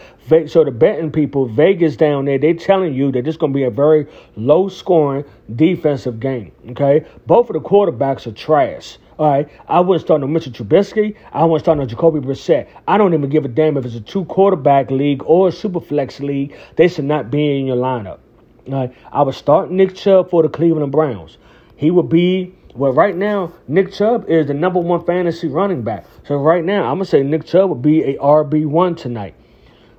So 0.47 0.63
the 0.63 0.71
betting 0.71 1.11
people, 1.11 1.45
Vegas 1.45 1.95
down 1.95 2.25
there, 2.25 2.39
they're 2.39 2.55
telling 2.55 2.95
you 2.95 3.11
that 3.11 3.25
this 3.25 3.35
is 3.35 3.37
going 3.37 3.53
to 3.53 3.57
be 3.57 3.63
a 3.63 3.69
very 3.69 4.07
low 4.35 4.69
scoring 4.69 5.23
defensive 5.55 6.19
game. 6.19 6.51
Okay, 6.71 7.05
both 7.27 7.51
of 7.51 7.53
the 7.53 7.61
quarterbacks 7.61 8.25
are 8.25 8.31
trash. 8.31 8.97
All 9.19 9.29
right, 9.29 9.49
I 9.67 9.81
wouldn't 9.81 10.05
start 10.05 10.21
no 10.21 10.27
Mitchell 10.27 10.53
Trubisky. 10.53 11.13
I 11.33 11.43
wouldn't 11.43 11.65
start 11.65 11.77
no 11.77 11.85
Jacoby 11.85 12.21
Brissett. 12.21 12.69
I 12.87 12.97
don't 12.97 13.13
even 13.13 13.29
give 13.29 13.43
a 13.43 13.49
damn 13.49 13.75
if 13.75 13.83
it's 13.83 13.95
a 13.95 13.99
two 13.99 14.23
quarterback 14.23 14.89
league 14.91 15.23
or 15.25 15.49
a 15.49 15.51
super 15.51 15.81
flex 15.81 16.21
league. 16.21 16.55
They 16.77 16.87
should 16.87 17.03
not 17.03 17.29
be 17.29 17.59
in 17.59 17.65
your 17.65 17.75
lineup. 17.75 18.19
All 18.67 18.75
right, 18.75 18.95
I 19.11 19.21
would 19.23 19.35
start 19.35 19.71
Nick 19.71 19.93
Chubb 19.93 20.29
for 20.29 20.41
the 20.41 20.47
Cleveland 20.47 20.93
Browns. 20.93 21.37
He 21.75 21.91
would 21.91 22.07
be 22.07 22.55
well 22.75 22.93
right 22.93 23.13
now. 23.13 23.51
Nick 23.67 23.91
Chubb 23.91 24.23
is 24.29 24.47
the 24.47 24.53
number 24.53 24.79
one 24.79 25.03
fantasy 25.03 25.49
running 25.49 25.81
back. 25.81 26.05
So 26.25 26.37
right 26.37 26.63
now, 26.63 26.83
I'm 26.83 26.95
gonna 26.95 27.05
say 27.05 27.21
Nick 27.21 27.45
Chubb 27.45 27.69
would 27.71 27.81
be 27.81 28.01
a 28.03 28.17
RB 28.19 28.65
one 28.67 28.95
tonight. 28.95 29.35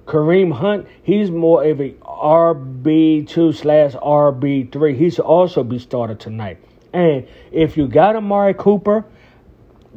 Kareem 0.07 0.51
Hunt, 0.51 0.87
he's 1.03 1.31
more 1.31 1.63
of 1.63 1.79
a 1.79 1.91
RB 1.91 3.29
two 3.29 3.53
slash 3.53 3.93
RB 3.93 4.73
three. 4.73 4.97
He 4.97 5.11
should 5.11 5.27
also 5.27 5.63
be 5.63 5.79
started 5.79 6.19
tonight. 6.19 6.57
And 6.93 7.27
if 7.53 7.77
you 7.77 7.87
got 7.87 8.17
Amari 8.17 8.55
Cooper, 8.55 9.05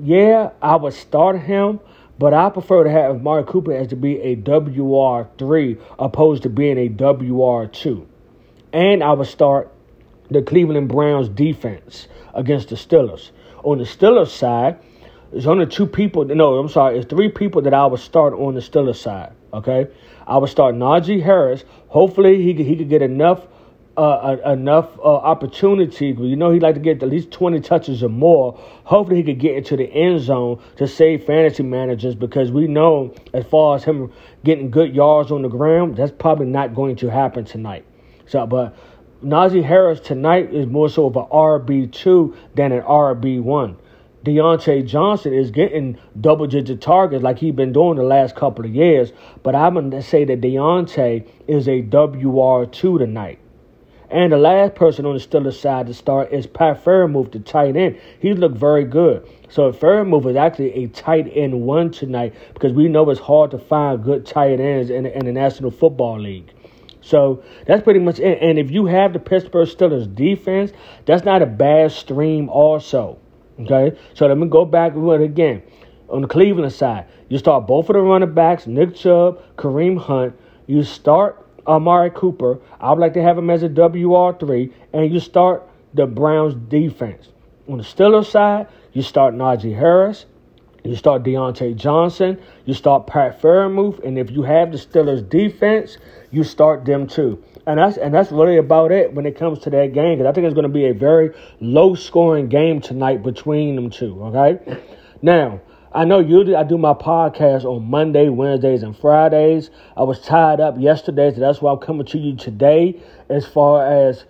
yeah, 0.01 0.51
I 0.61 0.75
would 0.75 0.93
start 0.93 1.39
him. 1.39 1.79
But 2.19 2.33
I 2.33 2.49
prefer 2.49 2.83
to 2.83 2.91
have 2.91 3.15
Amari 3.15 3.43
Cooper 3.43 3.73
as 3.73 3.87
to 3.87 3.95
be 3.95 4.19
a 4.19 4.35
WR3 4.35 5.81
opposed 5.97 6.43
to 6.43 6.49
being 6.49 6.77
a 6.77 6.87
WR2. 6.87 8.05
And 8.71 9.03
I 9.03 9.13
would 9.13 9.27
start 9.27 9.71
the 10.29 10.41
Cleveland 10.41 10.89
Browns 10.89 11.27
defense 11.29 12.07
against 12.33 12.69
the 12.69 12.75
Steelers. 12.75 13.31
On 13.63 13.77
the 13.77 13.83
Steelers 13.83 14.29
side, 14.29 14.79
there's 15.31 15.47
only 15.47 15.65
two 15.65 15.87
people. 15.87 16.25
No, 16.25 16.57
I'm 16.57 16.69
sorry. 16.69 16.97
It's 16.97 17.09
three 17.09 17.29
people 17.29 17.63
that 17.63 17.73
I 17.73 17.85
would 17.85 17.99
start 17.99 18.33
on 18.33 18.53
the 18.53 18.61
Steelers 18.61 18.97
side. 18.97 19.33
Okay, 19.53 19.87
I 20.25 20.37
would 20.37 20.49
start 20.49 20.75
Najee 20.75 21.21
Harris. 21.21 21.63
Hopefully, 21.87 22.41
he 22.41 22.53
could, 22.53 22.65
he 22.65 22.75
could 22.75 22.89
get 22.89 23.01
enough 23.01 23.45
uh, 23.97 24.37
enough 24.45 24.97
uh, 24.99 25.15
opportunity. 25.15 26.07
You 26.07 26.35
know, 26.35 26.51
he'd 26.51 26.61
like 26.61 26.75
to 26.75 26.81
get 26.81 27.03
at 27.03 27.09
least 27.09 27.31
20 27.31 27.59
touches 27.61 28.03
or 28.03 28.09
more. 28.09 28.59
Hopefully, 28.85 29.17
he 29.17 29.23
could 29.23 29.39
get 29.39 29.55
into 29.55 29.77
the 29.77 29.85
end 29.85 30.21
zone 30.21 30.61
to 30.77 30.87
save 30.87 31.25
fantasy 31.25 31.63
managers 31.63 32.15
because 32.15 32.51
we 32.51 32.67
know, 32.67 33.13
as 33.33 33.45
far 33.45 33.75
as 33.75 33.83
him 33.83 34.11
getting 34.43 34.71
good 34.71 34.95
yards 34.95 35.31
on 35.31 35.41
the 35.41 35.49
ground, 35.49 35.95
that's 35.97 36.11
probably 36.11 36.47
not 36.47 36.73
going 36.73 36.95
to 36.97 37.09
happen 37.09 37.45
tonight. 37.45 37.85
So, 38.25 38.47
but 38.47 38.75
Najee 39.23 39.63
Harris 39.63 39.99
tonight 39.99 40.53
is 40.53 40.65
more 40.65 40.89
so 40.89 41.05
of 41.05 41.15
an 41.15 41.25
RB2 41.25 42.35
than 42.55 42.71
an 42.71 42.81
RB1. 42.81 43.77
Diontae 44.25 44.87
Johnson 44.87 45.33
is 45.33 45.51
getting 45.51 45.97
double 46.19 46.47
digit 46.47 46.79
targets 46.79 47.23
like 47.23 47.39
he's 47.39 47.53
been 47.53 47.73
doing 47.73 47.97
the 47.97 48.03
last 48.03 48.35
couple 48.35 48.63
of 48.63 48.73
years, 48.73 49.11
but 49.43 49.53
I'm 49.53 49.73
going 49.73 49.91
to 49.91 50.01
say 50.01 50.23
that 50.23 50.39
Diontae 50.39 51.27
is 51.47 51.67
a 51.67 51.83
WR2 51.83 52.99
tonight. 52.99 53.39
And 54.13 54.31
the 54.31 54.37
last 54.37 54.75
person 54.75 55.07
on 55.07 55.15
the 55.15 55.19
Steelers 55.19 55.59
side 55.59 55.87
to 55.87 55.93
start 55.95 56.31
is 56.31 56.45
Pat 56.45 56.85
Freiermuth, 56.85 57.31
the 57.31 57.39
tight 57.39 57.75
end. 57.75 57.99
He 58.19 58.35
looked 58.35 58.55
very 58.55 58.83
good. 58.83 59.27
So 59.49 59.71
Freiermuth 59.71 60.29
is 60.29 60.35
actually 60.35 60.83
a 60.83 60.87
tight 60.89 61.31
end 61.33 61.63
one 61.63 61.89
tonight 61.89 62.35
because 62.53 62.73
we 62.73 62.87
know 62.89 63.09
it's 63.09 63.19
hard 63.19 63.49
to 63.51 63.57
find 63.57 64.03
good 64.03 64.23
tight 64.23 64.59
ends 64.59 64.91
in, 64.91 65.07
in 65.07 65.25
the 65.25 65.31
National 65.31 65.71
Football 65.71 66.19
League. 66.19 66.53
So 67.01 67.43
that's 67.65 67.81
pretty 67.81 68.01
much 68.01 68.19
it. 68.19 68.37
And 68.39 68.59
if 68.59 68.69
you 68.69 68.85
have 68.85 69.13
the 69.13 69.19
Pittsburgh 69.19 69.67
Steelers 69.67 70.13
defense, 70.13 70.71
that's 71.07 71.25
not 71.25 71.41
a 71.41 71.47
bad 71.47 71.91
stream, 71.91 72.49
also. 72.49 73.17
Okay? 73.61 73.97
So 74.13 74.27
let 74.27 74.37
me 74.37 74.47
go 74.47 74.63
back 74.63 74.93
with 74.93 75.21
it 75.21 75.25
again. 75.25 75.63
On 76.09 76.21
the 76.21 76.27
Cleveland 76.27 76.71
side, 76.71 77.07
you 77.29 77.39
start 77.39 77.65
both 77.65 77.89
of 77.89 77.95
the 77.95 78.01
running 78.01 78.35
backs, 78.35 78.67
Nick 78.67 78.93
Chubb, 78.93 79.41
Kareem 79.55 79.97
Hunt. 79.97 80.39
You 80.67 80.83
start 80.83 81.42
Amari 81.67 82.11
Cooper. 82.11 82.59
I 82.79 82.91
would 82.91 82.99
like 82.99 83.13
to 83.13 83.21
have 83.21 83.37
him 83.37 83.49
as 83.49 83.63
a 83.63 83.69
WR3. 83.69 84.71
And 84.93 85.13
you 85.13 85.19
start 85.19 85.67
the 85.93 86.05
Browns 86.05 86.55
defense. 86.69 87.29
On 87.69 87.77
the 87.77 87.83
Steelers 87.83 88.25
side, 88.25 88.67
you 88.91 89.01
start 89.01 89.33
Najee 89.33 89.77
Harris. 89.77 90.25
You 90.83 90.97
start 90.97 91.23
Diontae 91.23 91.75
Johnson. 91.75 92.39
You 92.65 92.73
start 92.73 93.07
Pat 93.07 93.41
Freiermuth. 93.41 94.03
And 94.03 94.19
if 94.19 94.29
you 94.29 94.43
have 94.43 94.71
the 94.71 94.77
Steelers 94.77 95.27
defense, 95.27 95.97
you 96.31 96.43
start 96.43 96.83
them 96.83 97.07
too. 97.07 97.41
And 97.65 97.79
that's 97.79 97.95
and 97.95 98.13
that's 98.13 98.31
really 98.31 98.57
about 98.57 98.91
it 98.91 99.13
when 99.13 99.25
it 99.25 99.37
comes 99.37 99.59
to 99.59 99.69
that 99.69 99.93
game 99.93 100.17
because 100.17 100.29
I 100.29 100.33
think 100.33 100.45
it's 100.45 100.53
going 100.53 100.63
to 100.63 100.69
be 100.69 100.87
a 100.87 100.93
very 100.93 101.31
low 101.61 101.95
scoring 101.95 102.49
game 102.49 102.81
tonight 102.81 103.23
between 103.23 103.75
them 103.75 103.89
two. 103.89 104.21
Okay, 104.25 104.81
now 105.21 105.61
I 105.95 106.05
know 106.05 106.19
usually 106.19 106.55
I 106.55 106.63
do 106.63 106.79
my 106.79 106.93
podcast 106.93 107.65
on 107.65 107.87
Monday, 107.87 108.27
Wednesdays, 108.27 108.81
and 108.81 108.97
Fridays. 108.97 109.69
I 109.95 110.01
was 110.01 110.19
tied 110.19 110.59
up 110.59 110.75
yesterday, 110.79 111.31
so 111.31 111.39
that's 111.39 111.61
why 111.61 111.71
I'm 111.71 111.77
coming 111.77 112.07
to 112.07 112.17
you 112.17 112.35
today 112.35 112.99
as 113.29 113.45
far 113.45 113.85
as 113.85 114.25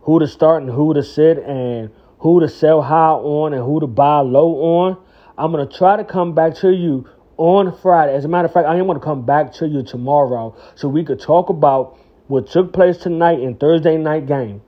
who 0.00 0.18
to 0.18 0.26
start 0.26 0.62
and 0.62 0.72
who 0.72 0.94
to 0.94 1.02
sit 1.04 1.38
and 1.38 1.90
who 2.18 2.40
to 2.40 2.48
sell 2.48 2.82
high 2.82 3.10
on 3.10 3.52
and 3.54 3.62
who 3.62 3.78
to 3.78 3.86
buy 3.86 4.18
low 4.18 4.54
on. 4.80 4.96
I'm 5.38 5.52
gonna 5.52 5.66
try 5.66 5.96
to 5.96 6.04
come 6.04 6.34
back 6.34 6.56
to 6.56 6.72
you 6.72 7.08
on 7.36 7.76
Friday. 7.78 8.14
As 8.14 8.24
a 8.24 8.28
matter 8.28 8.46
of 8.46 8.52
fact, 8.52 8.66
I 8.66 8.76
am 8.76 8.86
going 8.86 8.98
to 8.98 9.04
come 9.04 9.24
back 9.24 9.52
to 9.54 9.66
you 9.66 9.82
tomorrow 9.82 10.56
so 10.74 10.88
we 10.88 11.04
could 11.04 11.20
talk 11.20 11.48
about 11.50 11.98
what 12.28 12.48
took 12.48 12.72
place 12.72 12.98
tonight 12.98 13.40
in 13.40 13.56
Thursday 13.56 13.96
night 13.96 14.26
game. 14.26 14.62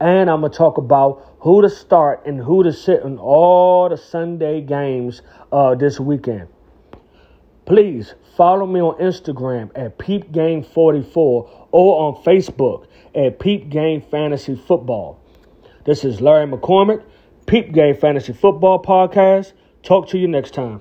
And 0.00 0.30
I'm 0.30 0.40
going 0.40 0.52
to 0.52 0.58
talk 0.58 0.78
about 0.78 1.36
who 1.40 1.62
to 1.62 1.68
start 1.68 2.24
and 2.26 2.40
who 2.40 2.62
to 2.62 2.72
sit 2.72 3.02
in 3.02 3.18
all 3.18 3.88
the 3.88 3.96
Sunday 3.96 4.60
games 4.60 5.22
uh, 5.50 5.74
this 5.74 5.98
weekend. 5.98 6.48
Please 7.64 8.14
follow 8.36 8.66
me 8.66 8.80
on 8.80 8.98
Instagram 8.98 9.70
at 9.74 9.98
PeepGame44 9.98 11.16
or 11.16 11.50
on 11.72 12.22
Facebook 12.24 12.86
at 13.14 13.38
Peep 13.38 13.68
Game 13.68 14.00
Fantasy 14.00 14.54
Football. 14.54 15.20
This 15.84 16.04
is 16.04 16.20
Larry 16.20 16.46
McCormick, 16.46 17.02
Peep 17.46 17.72
Game 17.72 17.96
Fantasy 17.96 18.32
Football 18.32 18.82
Podcast. 18.82 19.52
Talk 19.82 20.08
to 20.08 20.18
you 20.18 20.28
next 20.28 20.54
time. 20.54 20.80